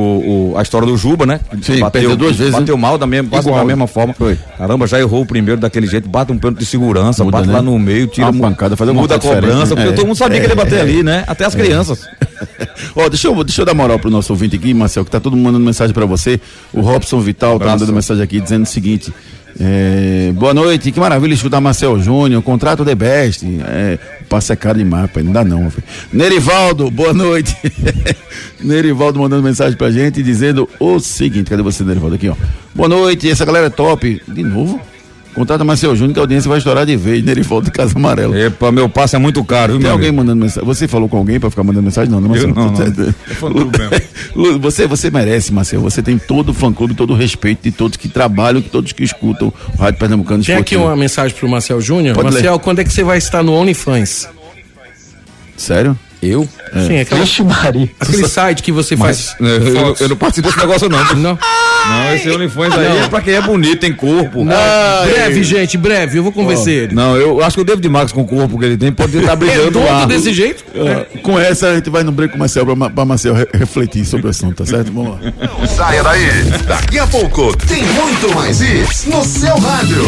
[0.53, 1.41] o- a história do Juba, né?
[1.63, 2.81] Sim, perdeu duas vezes, Bateu né?
[2.81, 4.15] mal da mesma, quase da mesma forma.
[4.15, 4.39] Foi.
[4.57, 7.55] Caramba, já errou o primeiro daquele jeito, bate um pênalti de segurança, Muda, bate né?
[7.55, 9.93] lá no meio, tira Uma pancada, fazer uma muda a cobrança, diferente, porque né?
[9.97, 11.25] todo mundo sabia É, que ele ia bater é, ali, né?
[11.27, 12.07] Até as crianças.
[12.95, 15.37] Ó, deixa eu, deixa eu dar moral pro nosso ouvinte aqui, Marcel, que tá todo
[15.37, 16.41] mundo mandando mensagem pra você.
[16.73, 17.75] O Robson Vital tá Abraço.
[17.81, 19.13] mandando mensagem aqui dizendo o seguinte.
[19.63, 23.45] É, boa noite, que maravilha escutar Marcel Júnior, contrato The Best.
[23.45, 23.99] É,
[24.53, 25.71] é caro demais, pai, não dá não.
[25.71, 25.85] Filho.
[26.11, 27.55] Nerivaldo, boa noite.
[28.59, 32.17] Nerivaldo mandando mensagem pra gente dizendo o seguinte: cadê você, Nerivaldo?
[32.17, 32.35] Aqui, ó.
[32.75, 34.23] Boa noite, essa galera é top.
[34.27, 34.81] De novo?
[35.35, 37.25] Contrata Marcel Júnior que a audiência vai estourar de vez.
[37.25, 38.37] Nerivaldo de Casa Amarela.
[38.39, 40.23] Epa, meu passe é muito caro, viu, Tem meu alguém amigo?
[40.23, 40.67] mandando mensagem?
[40.67, 42.11] Você falou com alguém pra ficar mandando mensagem?
[42.11, 42.51] Não, né, Marcelo?
[42.51, 42.75] Eu não, não.
[42.81, 45.83] Você- É você, você merece, Marcelo.
[45.83, 49.03] Você tem todo o fã-clube, todo o respeito de todos que trabalham, de todos que
[49.05, 52.21] escutam o Rádio Pernambucano Tem aqui uma mensagem pro Marcel Júnior.
[52.23, 54.29] Marcel, quando é que você vai estar no OnlyFans?
[55.57, 55.97] Sério?
[56.23, 56.47] Eu?
[56.87, 57.89] Sim, aquela, Vixe Maria.
[57.99, 59.35] aquele site que você faz.
[59.41, 60.99] Eu, eu- eu não participo desse negócio, não.
[61.17, 61.39] Não.
[61.89, 64.45] Não, esse OnlyFans aí é pra quem é bonito, tem corpo.
[64.45, 64.55] Não,
[65.07, 66.19] Breve, gente, breve.
[66.19, 66.95] Eu vou convencer ele.
[66.95, 69.35] não eu acho que o David Max com o corpo que ele tem pode estar
[69.35, 70.05] brilhando Redondo lá.
[70.05, 70.63] desse jeito?
[70.77, 73.49] Ah, Com essa a gente vai no break com o Marcel pra, pra Marcel re-
[73.55, 74.93] refletir sobre o assunto, tá certo?
[74.93, 75.33] Vamos lá.
[75.59, 76.27] Não saia daí.
[76.69, 80.05] Daqui a pouco tem muito mais isso no seu rádio.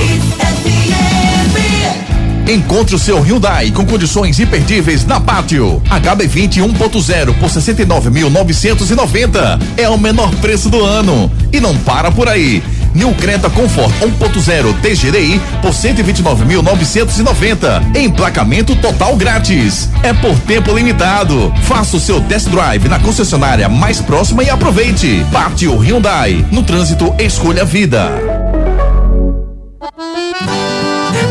[2.49, 5.81] Encontre o seu Hyundai com condições imperdíveis na Pátio.
[5.89, 9.61] HB20 1.0 por 69.990.
[9.77, 11.31] É o menor preço do ano.
[11.53, 12.61] E não para por aí.
[12.95, 17.97] New Creta Comfort 1.0 TGDI por 129.990.
[17.97, 19.89] Emplacamento total grátis.
[20.03, 21.53] É por tempo limitado.
[21.63, 25.25] Faça o seu test drive na concessionária mais próxima e aproveite.
[25.33, 26.45] Pátio Hyundai.
[26.51, 28.13] No trânsito, escolha a vida.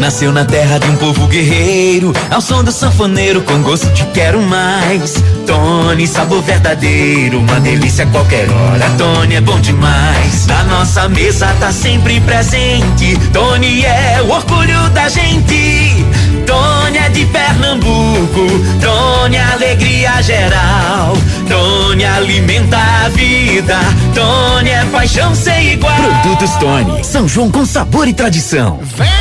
[0.02, 4.42] Nasceu na terra de um povo guerreiro, ao som do sanfoneiro com gosto de quero
[4.42, 5.14] mais.
[5.46, 8.90] Tony, sabor verdadeiro, uma delícia a qualquer hora.
[8.98, 10.48] Tony é bom demais.
[10.48, 13.16] Na nossa mesa tá sempre presente.
[13.32, 16.04] Tony é o orgulho da gente.
[16.48, 18.48] Tony é de Pernambuco.
[18.82, 21.16] Tony é alegria geral.
[21.48, 23.78] Tony alimenta a vida.
[24.16, 25.94] Tony é paixão sem igual.
[25.96, 28.80] Produtos Tony, São João com sabor e tradição.
[28.98, 29.21] Vem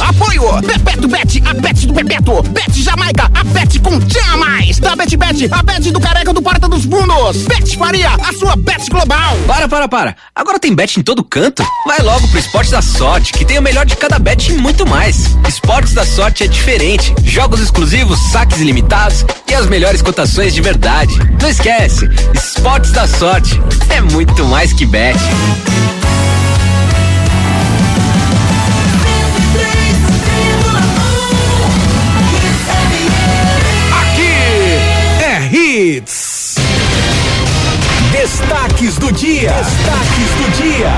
[0.00, 2.42] Apoio Bebeto Bet, a Bet do Bebeto.
[2.44, 4.78] Bet Jamaica, a Bet com Tchan mais.
[4.78, 7.42] Da Bet Bet, a Bet do Careca do Porta dos Fundos.
[7.44, 9.36] Bet Faria, a sua Bet global.
[9.46, 10.16] Para, para, para.
[10.34, 11.62] Agora tem bet em todo canto?
[11.86, 14.86] Vai logo pro Esportes da Sorte, que tem o melhor de cada bet e muito
[14.86, 15.36] mais.
[15.46, 17.14] Esportes da Sorte é diferente.
[17.24, 21.14] Jogos exclusivos, saques ilimitados e as melhores cotações de verdade.
[21.40, 25.18] Não esquece, Esportes da Sorte é muito mais que bet.
[35.84, 36.54] Hits.
[38.10, 39.52] Destaques do dia.
[39.52, 40.90] Destaques do dia.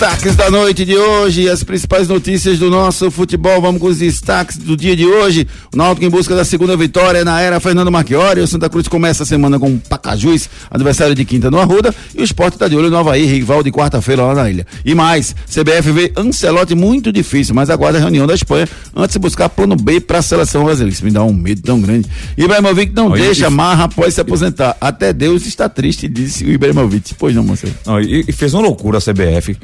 [0.00, 3.60] Destaques da noite de hoje, as principais notícias do nosso futebol.
[3.60, 5.44] Vamos com os destaques do dia de hoje.
[5.74, 8.40] O Náutico em busca da segunda vitória na era Fernando Marchiori.
[8.40, 11.92] O Santa Cruz começa a semana com o Pacajus, adversário de quinta no Arruda.
[12.14, 14.64] E o Sport está de olho no Havaí, rival de quarta-feira lá na ilha.
[14.84, 19.18] E mais, CBF vê Ancelotti muito difícil, mas aguarda a reunião da Espanha antes de
[19.18, 20.94] buscar plano B para a seleção brasileira.
[20.94, 22.08] Isso me dá um medo tão grande.
[22.36, 24.76] Ibrahimovic não Olha, deixa isso- marra após se aposentar.
[24.80, 27.14] Até Deus está triste, disse o Ibrahimovic.
[27.16, 27.74] Pois não, Marcelo.
[27.84, 29.56] Não, e, e fez uma loucura a CBF.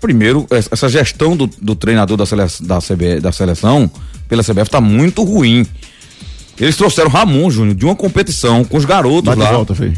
[0.00, 3.90] Primeiro, es- essa gestão do, do treinador da, sele, da, CB, da seleção
[4.28, 5.66] pela CBF tá muito ruim.
[6.58, 9.52] Eles trouxeram Ramon Júnior de uma competição com os garotos Bate e lá.
[9.52, 9.92] volta, Fê.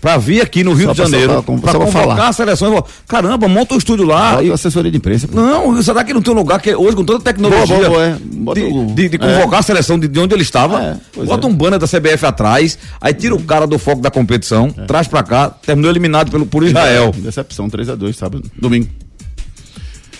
[0.00, 1.42] Pra vir aqui no Rio Só de Janeiro.
[1.42, 2.78] pra- pra convocar a seleção.
[2.78, 4.38] e Caramba, monta um estúdio lá.
[4.38, 5.26] Aí a assessoria de imprensa.
[5.26, 5.34] pô.
[5.34, 7.90] Não, será que não tem um lugar que hoje, com toda a tecnologia, Boa, boa,
[7.90, 8.16] boa, é.
[8.20, 9.18] Bota de, de- de é.
[9.18, 10.80] convocar a seleção de, de onde ele estava,
[11.16, 11.50] É, bota é.
[11.50, 14.84] um banner da CBF atrás, aí tira o cara do foco da competição, É.
[14.84, 17.12] traz pra cá, terminou eliminado pelo, por Israel.
[17.16, 18.88] Decepção, 3x2, sábado, domingo.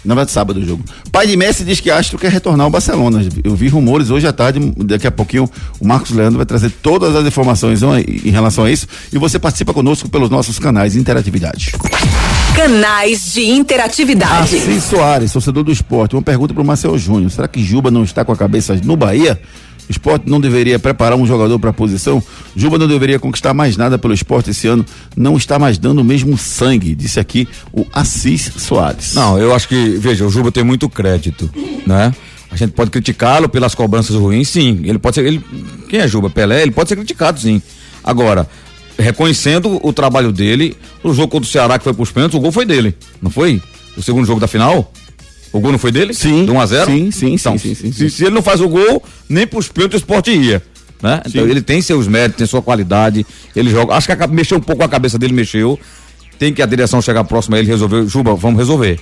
[0.06, 0.82] Na verdade, sábado o jogo.
[1.10, 3.26] Pai de Messi diz que Astro quer retornar ao Barcelona.
[3.42, 5.50] Eu vi rumores hoje à tarde, daqui a pouquinho
[5.80, 9.74] o Marcos Leandro vai trazer todas as informações em relação a isso e você participa
[9.74, 11.72] conosco pelos nossos canais de interatividade.
[12.54, 14.56] Canais de interatividade.
[14.56, 16.14] Assis Soares, torcedor do esporte.
[16.14, 17.30] Uma pergunta para o Marcelo Júnior.
[17.30, 19.38] Será que Juba não está com a cabeça no Bahia?
[19.88, 22.22] Esporte não deveria preparar um jogador para a posição.
[22.54, 24.84] Juba não deveria conquistar mais nada pelo esporte esse ano.
[25.16, 29.14] Não está mais dando o mesmo sangue, disse aqui o Assis Soares.
[29.14, 31.48] Não, eu acho que, veja, o Juba tem muito crédito,
[31.86, 32.12] né?
[32.50, 34.80] A gente pode criticá-lo pelas cobranças ruins, sim.
[34.84, 35.26] Ele pode ser.
[35.26, 35.44] Ele,
[35.88, 36.30] quem é Juba?
[36.30, 36.62] Pelé?
[36.62, 37.60] Ele pode ser criticado, sim.
[38.02, 38.48] Agora,
[38.98, 42.52] reconhecendo o trabalho dele, o jogo contra o Ceará que foi pros pênaltis, o gol
[42.52, 43.60] foi dele, não foi?
[43.96, 44.92] O segundo jogo da final?
[45.52, 46.12] O gol não foi dele?
[46.12, 46.44] Sim.
[46.44, 48.60] De 1 a 0 Sim, sim, então, sim, sim, sim, se, se, ele não faz
[48.60, 50.62] o gol, nem pros pênaltis o esporte ia.
[51.02, 51.20] Né?
[51.26, 53.94] Então ele tem seus méritos, tem sua qualidade, ele joga.
[53.94, 55.78] Acho que mexeu um pouco a cabeça dele, mexeu.
[56.38, 58.06] Tem que a direção chegar próxima a ele e resolver.
[58.06, 59.00] Juba, vamos resolver.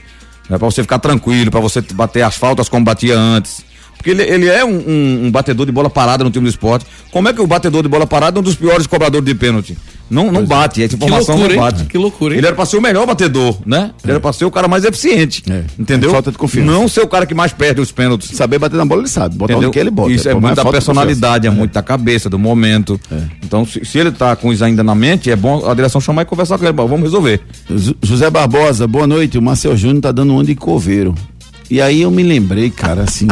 [0.49, 0.59] Né?
[0.59, 3.65] Pra você ficar tranquilo, para você bater as faltas como batia antes.
[4.05, 6.85] Porque ele, ele é um, um, um, batedor de bola parada no time do esporte.
[7.11, 9.79] Como é que o batedor de bola parada é um dos piores cobradores de pênalti?
[10.11, 11.81] Não, não bate, essa informação loucura, não bate.
[11.81, 11.87] Hein?
[11.89, 12.39] Que loucura, hein?
[12.39, 13.93] Ele era pra ser o melhor batedor, né?
[14.03, 15.43] Ele era pra ser o cara mais eficiente.
[15.51, 15.65] É.
[15.79, 16.11] Entendeu?
[16.11, 16.71] É falta de confiança.
[16.71, 18.37] Não ser o cara que mais perde os pênaltis.
[18.37, 19.37] Saber bater na bola, ele sabe.
[19.37, 19.71] Botar Entendeu?
[19.71, 20.13] onde que ele bota.
[20.13, 23.01] Isso é, mas muito da personalidade, é muito da cabeça, do momento.
[23.43, 26.23] Então, se, se ele tá com isso ainda na mente, é bom a direção chamar
[26.23, 26.75] e conversar com ele.
[26.75, 27.41] Vamos resolver.
[28.03, 29.39] José Barbosa, boa noite.
[29.39, 31.15] O Marcel Júnior tá dando onda de coveiro.
[31.71, 33.27] E aí eu me lembrei, cara, assim,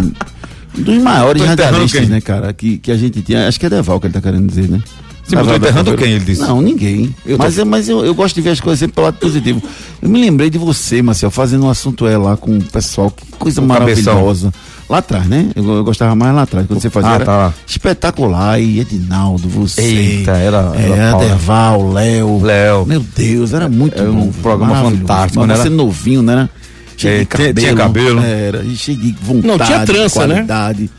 [0.74, 3.46] dos maiores Tô radialistas, né, cara, que, que a gente tinha.
[3.48, 4.80] Acho que é Deval que ele tá querendo dizer, né?
[5.24, 6.40] Sim, mas tô Deval da enterrando quem, ele disse?
[6.42, 7.14] Não, ninguém.
[7.24, 9.18] Eu tô- Mas, eu, mas eu, eu gosto de ver as coisas sempre pelo lado
[9.18, 9.62] positivo.
[10.00, 13.10] Eu me lembrei de você, Marcel, fazendo um assunto é lá com o pessoal.
[13.10, 14.14] Que coisa o cabeção.
[14.14, 14.52] maravilhosa.
[14.88, 15.48] Lá atrás, né?
[15.54, 17.10] Eu, eu gostava mais lá atrás, quando você fazia.
[17.12, 17.54] Ah, era tá.
[17.66, 18.60] Espetacular.
[18.60, 19.80] E Edinaldo, você.
[19.80, 21.28] Eita, era- É, era né?
[21.28, 22.42] Deval, Léo.
[22.42, 22.84] Léo.
[22.86, 24.32] Meu Deus, era muito Era um bom.
[24.42, 25.00] programa maravilhoso.
[25.02, 25.62] fantástico, Mas né?
[25.62, 26.48] Você novinho, né?
[26.96, 27.54] Cheio É, de tinha- cabelo.
[27.54, 28.20] tinha cabelo.
[28.20, 29.46] Era, e cheio de vontade.
[29.46, 30.34] Não, tinha trança, né?
[30.34, 30.90] qualidade.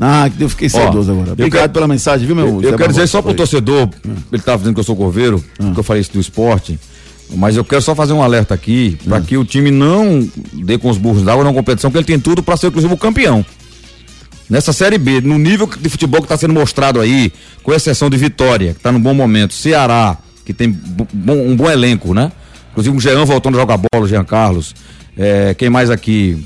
[0.00, 1.32] Ah, que eu fiquei saudoso agora.
[1.32, 3.06] Obrigado quero- pela mensagem, viu, meu Eu, eu quero dizer Barbosa?
[3.06, 3.36] só pro Oi.
[3.36, 3.88] torcedor,
[4.32, 5.44] ele tava dizendo que eu sou corveiro,
[5.74, 6.78] que eu falei isso do esporte,
[7.36, 10.88] mas eu quero só fazer um alerta aqui, para que o time não dê com
[10.88, 13.44] os burros d'água na competição, que ele tem tudo para ser inclusive o campeão.
[14.48, 17.32] Nessa Série B, no nível de futebol que está sendo mostrado aí,
[17.62, 21.06] com exceção de Vitória, que está num bom momento, Ceará, que tem bom-
[21.46, 22.32] um bom elenco, né?
[22.72, 24.74] Inclusive o Jean voltando a jogar bola, o Jean Carlos.
[25.16, 26.42] É, quem mais aqui?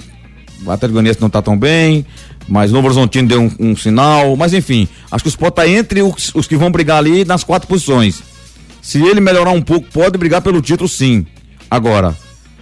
[0.65, 2.07] O Atlético Goianiense não está tão bem,
[2.49, 4.37] mas Novo Horizontino deu um, um sinal.
[4.37, 7.45] Mas enfim, acho que o Sport está entre os, os que vão brigar ali nas
[7.45, 8.23] quatro posições.
[8.81, 11.27] Se ele melhorar um pouco, pode brigar pelo título sim.
[11.71, 12.15] Agora,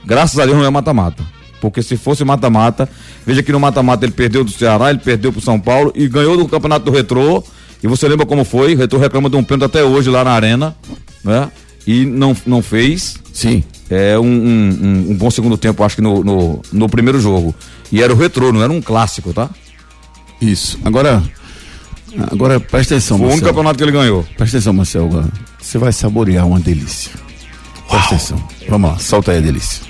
[0.05, 1.23] graças a Deus não é mata-mata.
[1.61, 2.89] Porque se fosse mata-mata,
[3.25, 6.37] veja que no mata-mata ele perdeu do Ceará, ele perdeu pro São Paulo e ganhou
[6.37, 7.43] do campeonato do Retrô.
[7.83, 8.75] E você lembra como foi?
[8.75, 10.77] O Retrô reclama de um pênalti até hoje lá na arena,
[11.23, 11.51] né?
[11.87, 13.22] E não, não fez.
[13.33, 13.65] Sim.
[13.91, 17.55] É um, um, um- bom segundo tempo, acho que no, no, no primeiro jogo.
[17.91, 19.49] E era o Retrô, não era um clássico, tá?
[20.41, 20.79] Isso.
[20.85, 21.23] Agora,
[22.31, 24.23] agora presta atenção, Foi o único campeonato que ele ganhou.
[24.37, 25.05] Presta atenção, Marcel.
[25.07, 25.29] agora.
[25.61, 27.11] Você vai saborear uma delícia.
[27.89, 28.49] Presta atenção.
[28.69, 29.83] Vamos lá, solta aí a delícia.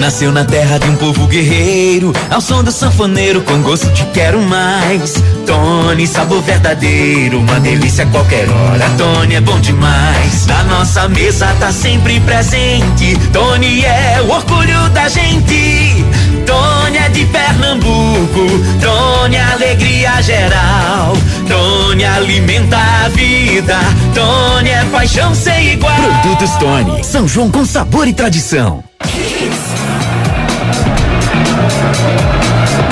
[0.00, 4.40] Nasceu na terra de um povo guerreiro, ao som do sanfoneiro com gosto de quero
[4.40, 5.12] mais.
[5.46, 8.88] Tony, sabor verdadeiro, uma delícia a qualquer hora.
[8.96, 10.46] Tony é bom demais.
[10.46, 13.14] Na nossa mesa tá sempre presente.
[13.30, 16.02] Tony é o orgulho da gente.
[16.46, 18.46] Tony é de Pernambuco.
[18.80, 21.12] Tony é alegria geral.
[21.46, 23.78] Tony alimenta a vida.
[24.14, 25.94] Tony é paixão sem igual.
[25.94, 27.04] Produtos Tony.
[27.04, 28.89] São João com sabor e tradição.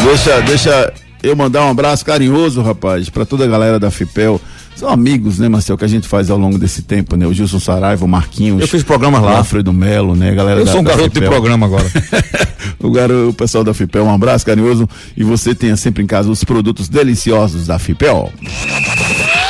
[0.05, 4.41] Deixa, deixa eu mandar um abraço carinhoso, rapaz, pra toda a galera da FIPEL.
[4.79, 7.26] São amigos, né, Marcel, que a gente faz ao longo desse tempo, né?
[7.26, 8.61] O Gilson Saraiva, o Marquinhos.
[8.61, 9.33] Eu fiz programas lá.
[9.33, 10.31] O Alfredo Melo, né?
[10.31, 11.31] A galera Eu da, sou um da garoto de FIPEL.
[11.31, 11.85] programa agora.
[12.79, 14.89] o, garo, o pessoal da FIPEL, um abraço carinhoso.
[15.16, 18.33] E você tenha sempre em casa os produtos deliciosos da FIPEL.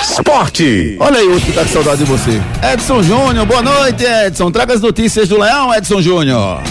[0.02, 0.96] Esporte.
[0.98, 2.40] Olha aí outro que tá com saudade de você.
[2.72, 4.50] Edson Júnior, boa noite, Edson.
[4.50, 6.62] Traga as notícias do Leão, Edson Júnior.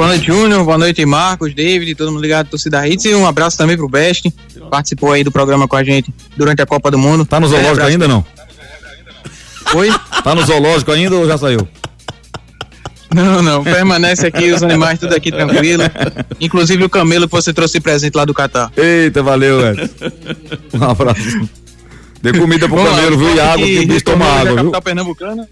[0.00, 0.64] Boa noite, Júnior.
[0.64, 3.04] Boa noite, Marcos, David, todo mundo ligado, torcida Hits.
[3.04, 4.32] E um abraço também pro Best.
[4.70, 7.26] Participou aí do programa com a gente durante a Copa do Mundo.
[7.26, 8.24] Tá no zoológico Grande ainda não?
[9.74, 9.92] Oi?
[10.24, 11.68] Tá no zoológico ainda ou já saiu?
[13.14, 13.62] Não, não.
[13.62, 15.82] Permanece aqui, os animais tudo aqui tranquilo.
[16.40, 18.72] Inclusive o camelo que você trouxe presente lá do Catar.
[18.78, 19.86] Eita, valeu, Edson.
[20.80, 21.46] Um abraço.
[22.22, 23.34] Dê comida pro Vamos lá, camelo, viu?
[23.34, 24.56] E água, que o bicho toma água, viu?
[24.56, 25.48] capital pernambucana.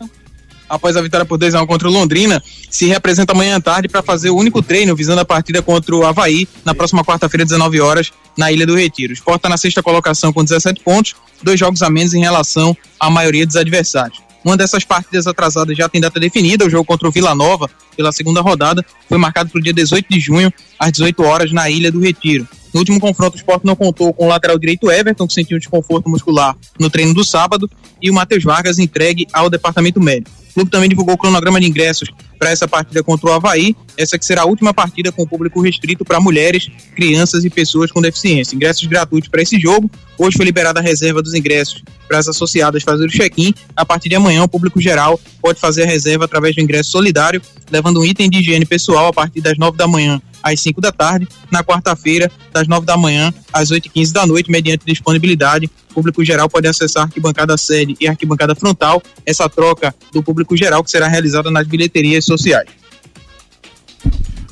[0.68, 4.30] Após a vitória por 2x1 contra o Londrina, se representa amanhã à tarde para fazer
[4.30, 8.52] o único treino visando a partida contra o Havaí na próxima quarta-feira, 19 horas, na
[8.52, 9.12] Ilha do Retiro.
[9.12, 12.76] O Sport está na sexta colocação com 17 pontos, dois jogos a menos em relação
[13.00, 14.20] à maioria dos adversários.
[14.44, 18.12] Uma dessas partidas atrasadas já tem data definida, o jogo contra o Vila Nova, pela
[18.12, 21.90] segunda rodada, foi marcado para o dia 18 de junho, às 18 horas, na Ilha
[21.90, 22.46] do Retiro.
[22.72, 25.58] No último confronto, o Sport não contou com o lateral direito Everton, que sentiu um
[25.58, 27.68] desconforto muscular no treino do sábado,
[28.00, 30.30] e o Matheus Vargas entregue ao departamento médico.
[30.58, 34.24] Clube também divulgou o cronograma de ingressos para essa partida contra o Havaí, essa que
[34.24, 38.54] será a última partida com público restrito para mulheres, crianças e pessoas com deficiência.
[38.54, 39.90] Ingressos gratuitos para esse jogo.
[40.16, 43.52] Hoje foi liberada a reserva dos ingressos para as associadas fazer o check-in.
[43.76, 47.40] A partir de amanhã, o público geral pode fazer a reserva através do ingresso solidário,
[47.70, 50.92] levando um item de higiene pessoal a partir das 9 da manhã às 5 da
[50.92, 55.70] tarde, na quarta-feira, das 9 da manhã às 8 e 15 da noite, mediante disponibilidade.
[55.90, 60.22] O público geral pode acessar a arquibancada sede e a arquibancada frontal, essa troca do
[60.22, 62.68] público geral que será realizada nas bilheterias sociais.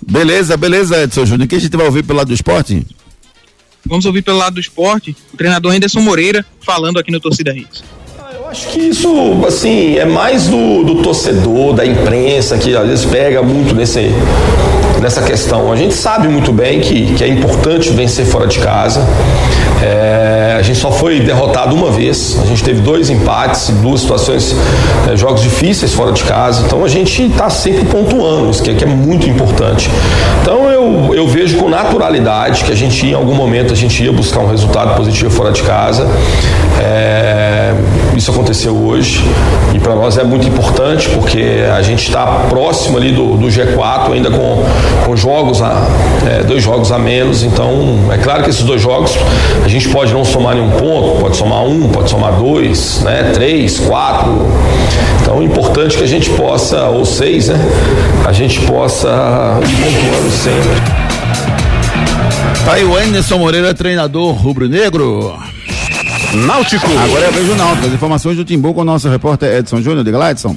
[0.09, 1.47] Beleza, beleza, Edson Júnior.
[1.47, 2.87] O que a gente vai ouvir pelo lado do esporte?
[3.85, 7.85] Vamos ouvir pelo lado do esporte o treinador Anderson Moreira falando aqui no Torcida Hits.
[8.35, 9.09] Eu acho que isso,
[9.47, 14.09] assim, é mais do, do torcedor, da imprensa, que às vezes pega muito nesse,
[15.03, 15.73] nessa questão.
[15.73, 19.01] A gente sabe muito bem que, que é importante vencer fora de casa.
[19.83, 22.39] É, a gente só foi derrotado uma vez.
[22.43, 24.57] A gente teve dois empates, duas situações,
[25.11, 26.65] é, jogos difíceis fora de casa.
[26.65, 29.91] Então a gente está sempre pontuando, isso que é, que é muito importante.
[30.43, 34.13] Então eu, eu vejo com naturalidade que a gente, em algum momento, a gente ia
[34.13, 36.09] buscar um resultado positivo fora de casa.
[36.81, 37.75] É,
[38.17, 39.25] isso aconteceu hoje
[39.75, 44.13] e para nós é muito importante porque a gente está próximo ali do, do G4
[44.13, 44.65] ainda com,
[45.05, 45.87] com jogos a,
[46.27, 49.17] é, dois jogos a menos então é claro que esses dois jogos
[49.67, 53.81] a gente pode não somar nenhum ponto pode somar um pode somar dois né três
[53.81, 54.47] quatro
[55.21, 57.59] então é importante que a gente possa ou seis né
[58.25, 59.09] a gente possa
[59.63, 61.07] ir pontuando sempre
[62.65, 65.39] Tá aí o Anderson Moreira, treinador rubro-negro.
[66.35, 66.91] Náutico.
[66.99, 67.87] Agora é a vez do Náutico.
[67.87, 70.03] As informações do Timbu com o nosso repórter Edson Júnior.
[70.03, 70.57] Diga lá, Edson.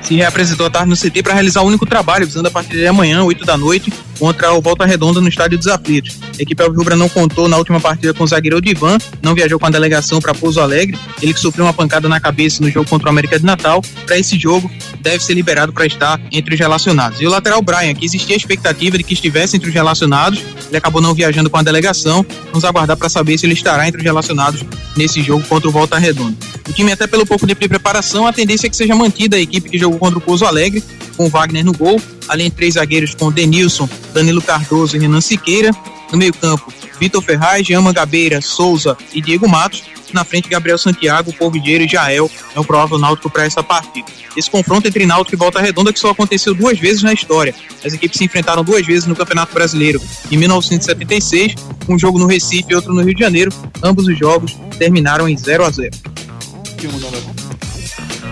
[0.00, 2.86] Se reapresentou à tarde no CT para realizar o único trabalho, visando a partir de
[2.86, 6.18] amanhã, 8 da noite, contra o Volta Redonda no Estádio dos Aflitos.
[6.38, 9.64] A equipe Alvirrubra não contou na última partida com o zagueiro Odivan, não viajou com
[9.64, 13.08] a delegação para Pouso Alegre, ele que sofreu uma pancada na cabeça no jogo contra
[13.08, 13.82] o América de Natal.
[14.04, 17.18] Para esse jogo, deve ser liberado para estar entre os relacionados.
[17.20, 20.76] E o lateral Brian, que existia a expectativa de que estivesse entre os relacionados, ele
[20.76, 22.24] acabou não viajando com a delegação.
[22.48, 24.62] Vamos aguardar para saber se ele estará entre os relacionados
[24.96, 26.36] nesse jogo contra o Volta Redonda.
[26.68, 29.70] O time, até pelo pouco de preparação, a tendência é que seja mantida a equipe
[29.70, 30.82] que jogou contra o Pouso Alegre,
[31.20, 35.70] com Wagner no gol, além de três zagueiros com Denilson, Danilo Cardoso e Renan Siqueira.
[36.10, 39.82] No meio-campo, Vitor Ferraz, Jean Gabeira, Souza e Diego Matos.
[40.14, 44.08] Na frente, Gabriel Santiago, Polvideiro e Jael é o provável náutico para essa partida.
[44.34, 47.54] Esse confronto entre Náutico e Volta Redonda que só aconteceu duas vezes na história.
[47.84, 50.00] As equipes se enfrentaram duas vezes no Campeonato Brasileiro,
[50.30, 51.54] em 1976,
[51.86, 53.52] um jogo no Recife e outro no Rio de Janeiro.
[53.82, 55.90] Ambos os jogos terminaram em 0 a 0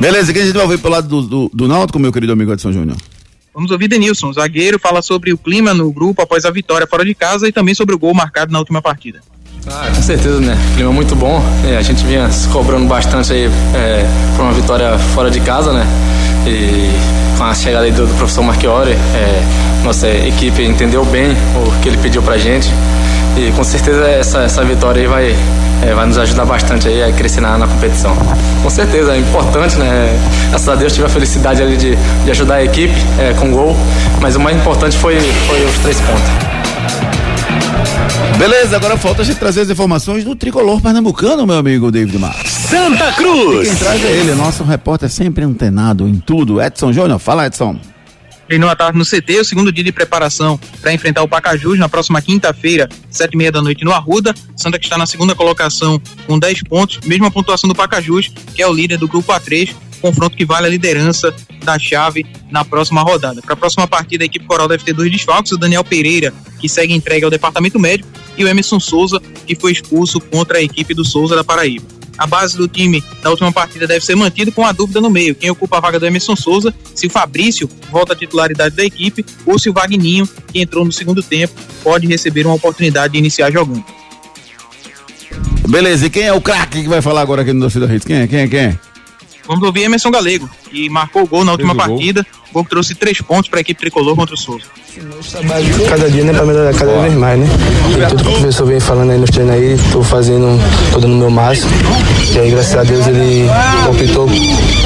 [0.00, 2.52] Beleza, quem a gente vai ouvir pelo lado do, do, do Náutico, meu querido amigo
[2.52, 2.96] Edson Júnior?
[3.52, 7.14] Vamos ouvir Denilson, zagueiro, fala sobre o clima no grupo após a vitória fora de
[7.14, 9.20] casa e também sobre o gol marcado na última partida.
[9.66, 10.56] Ah, com certeza, né?
[10.76, 11.42] Clima muito bom.
[11.66, 15.72] É, a gente vinha se cobrando bastante aí é, por uma vitória fora de casa,
[15.72, 15.84] né?
[16.46, 21.80] E com a chegada aí do, do professor Marchiori, é, nossa equipe entendeu bem o
[21.82, 22.68] que ele pediu pra gente.
[23.38, 25.36] E com certeza essa, essa vitória aí vai,
[25.82, 28.16] é, vai nos ajudar bastante aí a crescer na, na, competição.
[28.64, 30.10] Com certeza, é importante, né?
[30.48, 33.76] Graças a Deus tive a felicidade ali de, de ajudar a equipe é, com gol,
[34.20, 36.48] mas o mais importante foi, foi os três pontos.
[38.36, 42.50] Beleza, agora falta a gente trazer as informações do tricolor pernambucano, meu amigo David Marques.
[42.50, 43.68] Santa Cruz!
[43.68, 46.60] E quem traz é ele, nosso repórter sempre antenado em tudo.
[46.60, 47.76] Edson Júnior, fala Edson.
[48.48, 51.86] Treinou à tarde no CT, o segundo dia de preparação para enfrentar o Pacajus na
[51.86, 54.34] próxima quinta-feira, sete e meia da noite no Arruda.
[54.56, 58.66] Santa que está na segunda colocação com 10 pontos, mesma pontuação do Pacajus, que é
[58.66, 61.34] o líder do grupo A3, confronto que vale a liderança
[61.64, 63.42] da chave na próxima rodada.
[63.42, 66.68] Para a próxima partida, a equipe Coral deve ter dois desfalques: o Daniel Pereira, que
[66.68, 70.94] segue entregue ao departamento médico, e o Emerson Souza, que foi expulso contra a equipe
[70.94, 71.86] do Souza da Paraíba.
[72.16, 75.36] A base do time da última partida deve ser mantida com a dúvida no meio.
[75.36, 79.24] Quem ocupa a vaga do Emerson Souza, se o Fabrício volta à titularidade da equipe
[79.46, 83.52] ou se o Vagninho, que entrou no segundo tempo, pode receber uma oportunidade de iniciar
[83.52, 83.84] jogando.
[85.68, 88.04] Beleza, e quem é o craque que vai falar agora aqui no Torcida Hits?
[88.04, 88.26] Quem é?
[88.26, 88.48] Quem é?
[88.48, 88.78] Quem é?
[89.48, 92.22] Vamos ouvir Emerson Galego, que marcou o gol na última partida.
[92.22, 92.38] Gol.
[92.58, 94.64] Botafogo trouxe três pontos para a equipe tricolor contra o Souza.
[95.88, 97.46] Cada dia, né, pra melhorar cada vez mais, né?
[97.90, 100.58] E tudo que o professor vem falando aí nos treinos aí, tô fazendo,
[100.92, 101.70] tô dando o meu máximo.
[102.34, 103.46] E aí, graças a Deus, ele
[103.88, 104.28] optou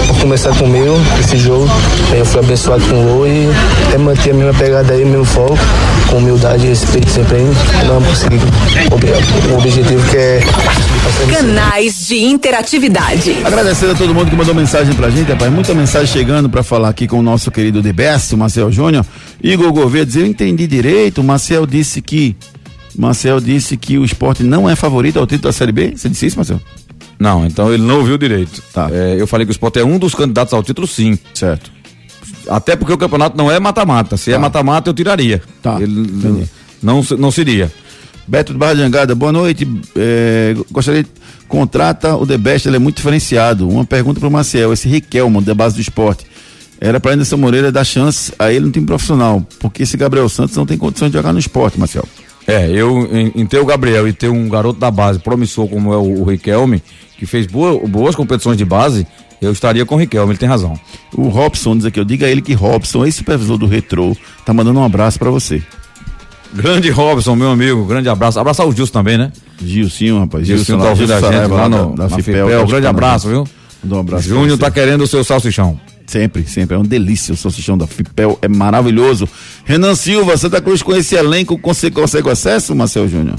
[0.07, 1.68] por começar comigo esse jogo.
[2.11, 3.48] Aí eu fui abençoado com o gol e
[3.88, 5.59] até manter a mesma pegada aí, o mesmo foco,
[6.09, 7.44] com humildade e respeito sempre aí.
[7.44, 8.40] Nós vamos conseguir
[9.50, 10.40] o objetivo que é
[11.30, 13.36] Canais de interatividade.
[13.44, 15.53] Agradecendo a todo mundo que mandou mensagem pra gente, rapaz.
[15.53, 19.05] Muita mensagem chegando pra falar aqui com o nosso querido The Best, o Marcel Júnior.
[19.42, 22.36] Igor Gouveia diz, eu entendi direito, o Marcel disse que
[22.96, 25.94] Marcel disse que o esporte não é favorito ao título da Série B.
[25.96, 26.61] Você disse isso, Marcel?
[27.22, 28.60] Não, então ele não ouviu direito.
[28.72, 28.90] Tá.
[28.90, 31.16] eu falei que o esporte é um dos candidatos ao título, sim.
[31.32, 31.70] Certo.
[32.48, 34.16] Até porque o campeonato não é mata-mata.
[34.16, 35.40] Se é mata-mata, eu tiraria.
[35.62, 35.80] Tá.
[35.80, 36.48] Ele
[36.82, 37.70] não, não seria.
[38.26, 39.68] Beto de Barra de Angada, boa noite.
[39.94, 41.10] É, gostaria de
[41.46, 43.68] contrata o The Best, ele é muito diferenciado.
[43.68, 46.26] Uma pergunta para o Maciel, esse Riquelmo, da base do esporte.
[46.80, 50.56] Era para Anderson Moreira dar chance a ele no time profissional, porque esse Gabriel Santos
[50.56, 52.04] não tem condições de jogar no esporte, Marcel.
[52.47, 55.93] É, eu em, em ter o Gabriel e ter um garoto da base promissor como
[55.93, 56.82] é o, o Riquelme,
[57.16, 59.07] que fez boa, boas competições de base,
[59.40, 60.78] eu estaria com o Riquelme, ele tem razão.
[61.16, 64.80] O Robson diz aqui, eu diga a ele que Robson, ex-supervisor do Retro, tá mandando
[64.80, 65.62] um abraço para você.
[66.55, 68.38] Grande Robson, meu amigo, grande abraço.
[68.38, 69.32] Abraçar o Gilson também, né?
[69.59, 70.47] Gilcinho, rapaz.
[70.47, 72.47] Gilson tá ouvindo a gente lá no, da, da Fipel.
[72.47, 72.66] Fipel.
[72.66, 73.45] Grande abraço, viu?
[73.84, 75.78] Um abraço Júnior tá querendo o seu salsichão.
[76.12, 76.74] Sempre, sempre.
[76.74, 79.26] É uma delícia o salsichão da Fipel, é maravilhoso.
[79.64, 83.38] Renan Silva, Santa Cruz com esse elenco consegue, consegue acesso, Marcel Júnior?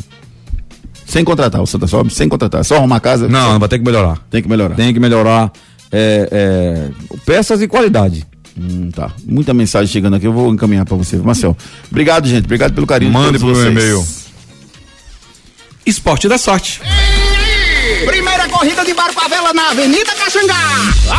[1.06, 2.66] Sem contratar, o Santa Sobe, sem contratar.
[2.66, 3.28] Só arrumar casa?
[3.30, 4.18] Não, vai ter que melhorar.
[4.28, 4.74] Tem que melhorar.
[4.74, 5.52] Tem que melhorar.
[5.92, 6.90] É, é,
[7.24, 8.26] peças e qualidade.
[8.60, 9.12] Hum, tá.
[9.24, 11.18] Muita mensagem chegando aqui, eu vou encaminhar para você.
[11.18, 11.56] Marcel,
[11.92, 12.46] obrigado, gente.
[12.46, 13.12] Obrigado pelo carinho.
[13.12, 14.04] Mande pro meu e-mail.
[15.86, 16.82] Esporte da sorte.
[16.82, 17.13] Primeira
[18.64, 20.56] corrida de barco à vela na Avenida Caxangá.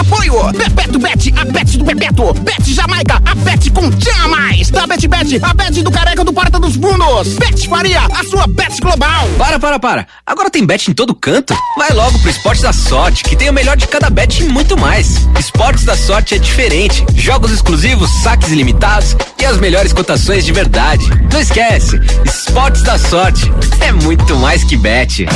[0.00, 2.32] Apoio Bebeto Bet, a Bet do Bebeto.
[2.40, 4.70] Bet Jamaica, a Bet com Tchan Mais.
[4.70, 7.34] Da Bet Bet, a Bet do Careca do Porta dos Fundos.
[7.34, 9.28] Bet Faria, a sua Bet global.
[9.36, 10.06] Para, para, para.
[10.24, 11.54] Agora tem bet em todo canto?
[11.76, 14.74] Vai logo pro Esportes da Sorte, que tem o melhor de cada bet e muito
[14.78, 15.28] mais.
[15.38, 17.04] Esportes da Sorte é diferente.
[17.14, 21.04] Jogos exclusivos, saques ilimitados e as melhores cotações de verdade.
[21.30, 25.26] Não esquece, Esportes da Sorte é muito mais que bet.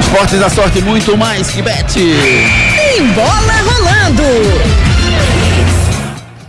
[0.00, 1.94] Esportes da Sorte, muito mais que bet.
[1.94, 5.51] Tem bola rolando.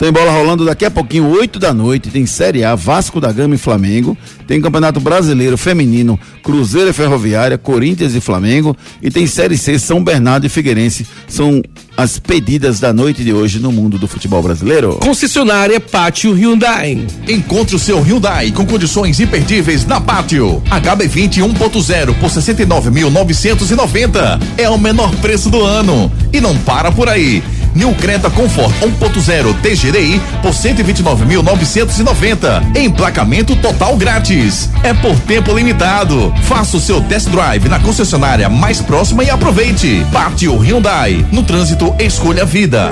[0.03, 2.09] Tem bola rolando daqui a pouquinho, 8 da noite.
[2.09, 4.17] Tem Série A, Vasco da Gama e Flamengo.
[4.45, 8.75] Tem Campeonato Brasileiro Feminino, Cruzeiro e Ferroviária, Corinthians e Flamengo.
[9.01, 11.07] E tem Série C, São Bernardo e Figueirense.
[11.25, 11.61] São
[11.95, 14.99] as pedidas da noite de hoje no mundo do futebol brasileiro.
[15.01, 17.07] Concessionária Pátio Hyundai.
[17.25, 20.61] Encontre o seu Hyundai com condições imperdíveis na Pátio.
[20.69, 24.41] HB20 1.0 por 69.990.
[24.57, 26.11] É o menor preço do ano.
[26.33, 27.41] E não para por aí.
[27.75, 32.77] New Creta Comfort 1.0 TGDI por 129.990.
[32.77, 34.69] Emplacamento total grátis.
[34.83, 36.33] É por tempo limitado.
[36.43, 40.05] Faça o seu test drive na concessionária mais próxima e aproveite.
[40.11, 41.25] Pátio Hyundai.
[41.31, 42.91] No trânsito, escolha a vida.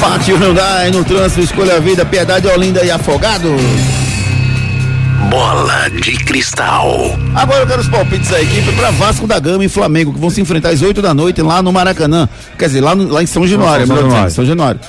[0.00, 3.99] Pátio Hyundai no trânsito, escolha a vida, Piedade Olinda e Afogados.
[5.28, 6.88] Bola de cristal.
[7.34, 10.30] Agora eu quero os palpites da equipe para Vasco da Gama e Flamengo, que vão
[10.30, 12.28] se enfrentar às 8 da noite lá no Maracanã.
[12.58, 14.32] Quer dizer, lá, no, lá em São Januário, São melhor Januário.
[14.32, 14.80] São Januário.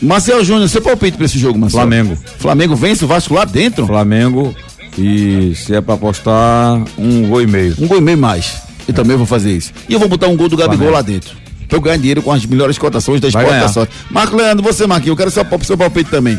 [0.00, 1.80] Marcel Júnior, seu palpite para esse jogo, Marcel?
[1.80, 2.18] Flamengo.
[2.38, 3.86] Flamengo vence o Vasco lá dentro?
[3.86, 4.54] Flamengo.
[4.96, 7.74] E se é pra apostar, um gol e meio.
[7.80, 8.62] Um gol e meio mais.
[8.86, 9.72] Eu também vou fazer isso.
[9.88, 10.96] E eu vou botar um gol do Gabigol Flamengo.
[10.96, 11.36] lá dentro.
[11.68, 13.68] Pra eu ganhar dinheiro com as melhores cotações da Esporte da.
[13.68, 13.92] Sorte.
[14.10, 16.38] Marco Leandro, você, Marquinhos, eu quero seu, seu palpite também.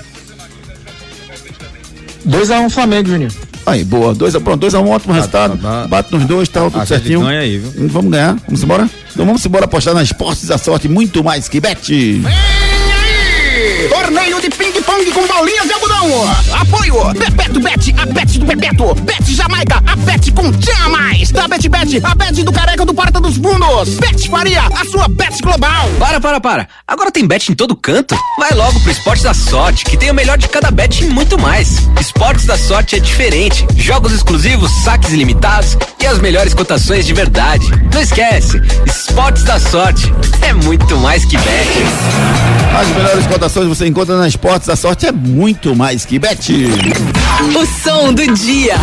[2.27, 3.31] 2x1 Flamengo, Juninho.
[3.65, 4.13] Aí, boa.
[4.13, 5.57] 2 a, pronto, 2 a 1 um, ótimo resultado.
[5.57, 5.87] tá.
[5.87, 7.21] Bate nos dois, tá tudo A gente certinho.
[7.21, 7.87] ganha aí, viu?
[7.89, 8.35] Vamos ganhar.
[8.45, 8.89] Vamos embora?
[9.11, 12.21] Então vamos embora apostar nas esportes da sorte, muito mais que bet.
[13.89, 16.05] Torneio de ping-pong com bolinhas de algodão.
[16.53, 18.93] Apoio Bebeto Bet, a Bet do Bebeto.
[19.01, 21.31] Bet Jamaica, a Bet com Tchan Mais.
[21.31, 23.95] Da Bet Bet, a Bet do Careca do Porta dos Fundos.
[23.95, 25.89] Bet Faria, a sua Bet global.
[25.97, 26.67] Para, para, para.
[26.87, 28.15] Agora tem bet em todo canto?
[28.37, 31.39] Vai logo pro Esportes da Sorte, que tem o melhor de cada bet e muito
[31.39, 31.87] mais.
[31.99, 33.65] Esportes da Sorte é diferente.
[33.77, 37.65] Jogos exclusivos, saques ilimitados e as melhores cotações de verdade.
[37.91, 40.13] Não esquece, Esportes da Sorte
[40.43, 41.69] é muito mais que bet.
[42.79, 46.51] As melhores cotações você encontra nas esportes da sorte, é muito mais que bet.
[47.55, 48.75] O som do dia.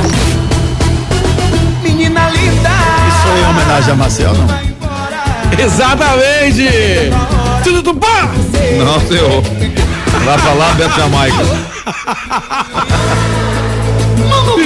[1.82, 2.70] Menina linda.
[3.08, 5.62] Isso aí é homenagem a Marcel, não?
[5.62, 7.10] Exatamente!
[7.62, 8.30] Tudo do pá!
[8.78, 9.42] Não, senhor.
[10.24, 11.36] Vai falar, Beto Jamaica.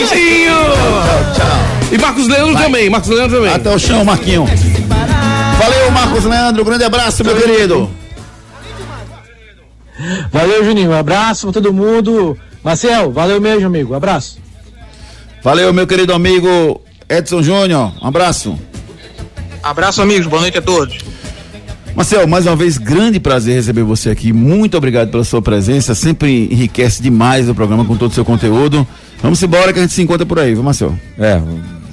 [0.08, 1.90] Tchau, tchau.
[1.90, 3.52] E Marcos Leandro também, Marcos Leandro também.
[3.52, 4.46] Até o chão, Marquinho.
[5.58, 6.64] Valeu, Marcos Leandro.
[6.64, 7.90] Grande abraço, meu querido.
[10.30, 10.90] Valeu, Juninho.
[10.90, 12.36] Um abraço pra todo mundo.
[12.62, 13.92] Marcel, valeu mesmo, amigo.
[13.92, 14.38] Um abraço.
[15.42, 17.92] Valeu, meu querido amigo Edson Júnior.
[18.02, 18.58] Um abraço.
[19.62, 20.26] Abraço, amigos.
[20.26, 20.98] Boa noite a todos.
[21.94, 24.32] Marcel, mais uma vez, grande prazer receber você aqui.
[24.32, 25.94] Muito obrigado pela sua presença.
[25.94, 28.86] Sempre enriquece demais o programa com todo o seu conteúdo.
[29.22, 30.94] Vamos embora que a gente se encontra por aí, viu, Marcel?
[31.18, 31.40] É,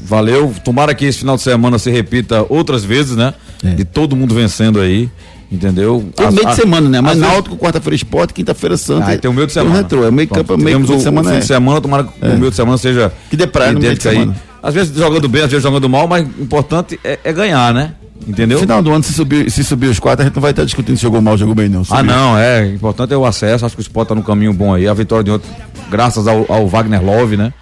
[0.03, 0.53] valeu.
[0.63, 3.33] Tomara que esse final de semana se repita outras vezes, né?
[3.63, 5.09] De todo mundo vencendo aí.
[5.53, 6.03] Entendeu?
[6.15, 6.99] Tem meio de semana, né?
[6.99, 9.11] Mas Náutico, quarta-feira esporte, quinta-feira santa.
[9.11, 9.75] Ah, tem o meio de semana.
[9.75, 11.27] retrô, é meio Pronto, campo, meio temos fim o, de semana.
[11.27, 11.39] o fim é.
[11.41, 12.29] de semana, tomara que É.
[12.29, 13.13] o meio de semana seja.
[13.29, 14.35] Que dê praia no meio de semana.
[14.63, 17.93] Às vezes jogando bem, às vezes jogando mal, mas o importante é, é ganhar, né?
[18.27, 18.55] Entendeu?
[18.57, 20.63] No final do ano, se subir, se subir os quatro, a gente não vai estar
[20.63, 21.81] discutindo se jogou mal ou jogou bem, não.
[21.81, 22.03] Ah, Subiu.
[22.05, 22.63] não, é.
[22.63, 23.63] O importante é o acesso.
[23.65, 24.87] Acho que o Sport tá no caminho bom aí.
[24.87, 25.49] A vitória de ontem,
[25.91, 27.53] graças ao, ao Wagner Love, né?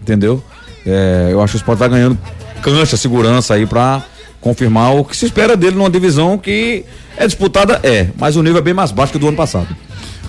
[0.00, 0.42] Entendeu?
[0.86, 2.16] É, eu acho que o Sport vai ganhando
[2.62, 4.02] cancha, segurança aí pra
[4.44, 6.84] confirmar o que se espera dele numa divisão que
[7.16, 8.08] é disputada, é.
[8.18, 9.66] Mas o nível é bem mais baixo que o do ano passado.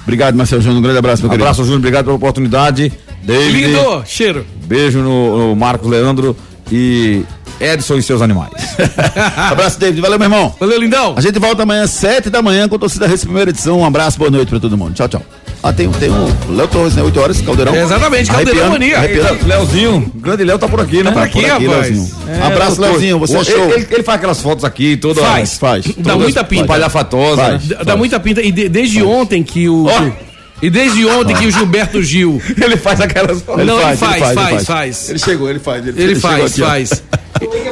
[0.04, 0.80] Obrigado, Marcelo Júnior.
[0.80, 1.80] Um grande abraço, meu Abraço, Júnior.
[1.80, 2.94] Obrigado pela oportunidade.
[3.22, 3.68] David.
[3.68, 4.46] Lindo, cheiro.
[4.64, 6.38] Beijo no, no Marcos Leandro
[6.72, 7.24] e
[7.60, 8.54] Edson e seus animais.
[9.52, 10.00] abraço, David.
[10.00, 10.56] Valeu, meu irmão.
[10.58, 11.16] Valeu, lindão.
[11.18, 13.80] A gente volta amanhã, sete da manhã, com a torcida Race primeira edição.
[13.80, 14.94] Um abraço, boa noite pra todo mundo.
[14.94, 15.22] Tchau, tchau.
[15.64, 17.02] Ah, tem, tem o Léo Torres, né?
[17.02, 17.74] 8 horas, Caldeirão.
[17.76, 18.98] É, exatamente, Caldeirão Mania.
[18.98, 19.48] arrepiando.
[19.48, 21.06] Leozinho, o grande Léo tá por aqui, né?
[21.06, 21.68] Tá por aqui, rapaz.
[21.70, 22.10] Leozinho.
[22.28, 23.20] É, Abraço, Leozinho.
[23.20, 23.54] Você é Torres.
[23.54, 23.66] show.
[23.66, 25.58] Ele, ele- ele faz aquelas fotos aqui, toda Faz.
[25.58, 25.86] Faz.
[25.98, 26.66] Dá muita pinta.
[26.66, 27.64] Palhafatosa, Faz.
[27.68, 27.76] né?
[27.78, 28.42] Dá, dá muita pinta.
[28.42, 29.88] E de- desde ontem que o.
[30.62, 32.42] E desde ontem que o Gilberto Gil.
[32.62, 33.66] Ele faz aquelas fotos.
[33.66, 35.10] Não, ele faz, faz, faz.
[35.10, 35.86] Ele chegou, ele faz.
[35.86, 36.66] Ele, Ele faz, aqui, ó.
[36.68, 37.04] faz.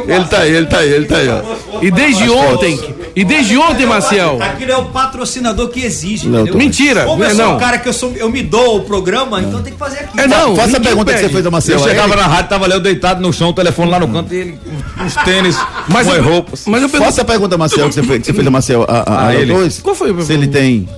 [0.08, 1.42] Ele tá aí, ele tá aí, ele tá aí, ó.
[1.82, 2.80] E desde ontem.
[3.16, 4.40] E desde ontem, Marcel.
[4.42, 7.46] Aquilo é o patrocinador que exige, Não, tô- Mentira, Como eu não.
[7.46, 10.00] sou um cara que eu, sou, eu me dou o programa, então tem que fazer
[10.00, 10.20] aqui.
[10.20, 10.56] É, não.
[10.56, 11.28] Faça a pergunta que pede.
[11.28, 11.80] você fez a Marcelo.
[11.80, 14.38] Eu chegava na rádio, tava Léo deitado no chão, o telefone lá no canto e
[14.38, 14.60] ele,
[15.00, 15.56] uns tênis,
[15.88, 16.64] Mas umas eu- roupas.
[16.66, 17.10] Mas eu pergunto.
[17.12, 18.86] Faça a pergunta, Marcel, que você fez, que você fez a Marcel.
[18.88, 19.54] A, a, a ele.
[19.54, 19.80] Torres.
[19.82, 20.90] Qual foi a Se ele tem.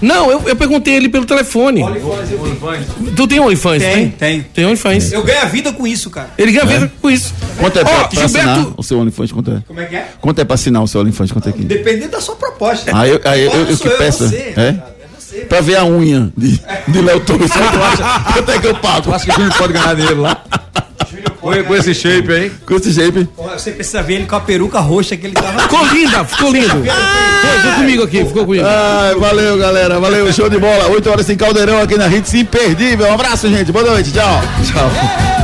[0.00, 1.82] Não, eu, eu perguntei ele pelo telefone.
[3.16, 3.82] Tu tem OnlyFans?
[3.82, 4.42] Tem, tem.
[4.42, 5.12] Tem OnlyFans.
[5.12, 6.28] Eu ganho a vida com isso, cara.
[6.36, 7.34] Ele ganha vida com isso.
[7.58, 8.74] Quanto é pra, Ó, pra assinar Gilberto.
[8.76, 9.32] o seu OnlyFans?
[9.32, 9.62] Quanto é?
[9.66, 10.08] Como é que é?
[10.20, 11.32] Quanto é pra assinar o seu OnlyFans?
[11.32, 11.64] Quanto é aqui?
[11.64, 12.90] Dependendo da sua proposta.
[12.94, 14.28] Ah, eu, aí eu, eu, eu que peço.
[14.28, 14.52] você, é?
[14.54, 15.36] cara, você.
[15.40, 17.50] Pra ver a unha de, de Léo Torres.
[18.32, 19.02] Quanto, é que eu pago?
[19.02, 20.42] Tu acha que o Júnior pode ganhar dinheiro lá?
[21.46, 22.50] Com, com esse shape aí.
[22.66, 23.28] Com esse shape.
[23.36, 25.60] Você precisa ver ele com a peruca roxa que ele tava.
[25.60, 26.68] Ficou linda, ficou lindo.
[26.68, 28.64] Foi, ficou comigo aqui, ficou comigo.
[28.66, 30.00] Ai, valeu, galera.
[30.00, 30.88] Valeu, show de bola.
[30.88, 33.06] 8 horas sem caldeirão aqui na Hits Imperdível.
[33.06, 33.70] Um abraço, gente.
[33.70, 34.12] Boa noite.
[34.12, 34.42] Tchau.
[34.64, 35.35] Tchau.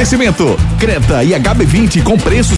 [0.00, 2.48] Oferecimento: Creta e HB20 com preços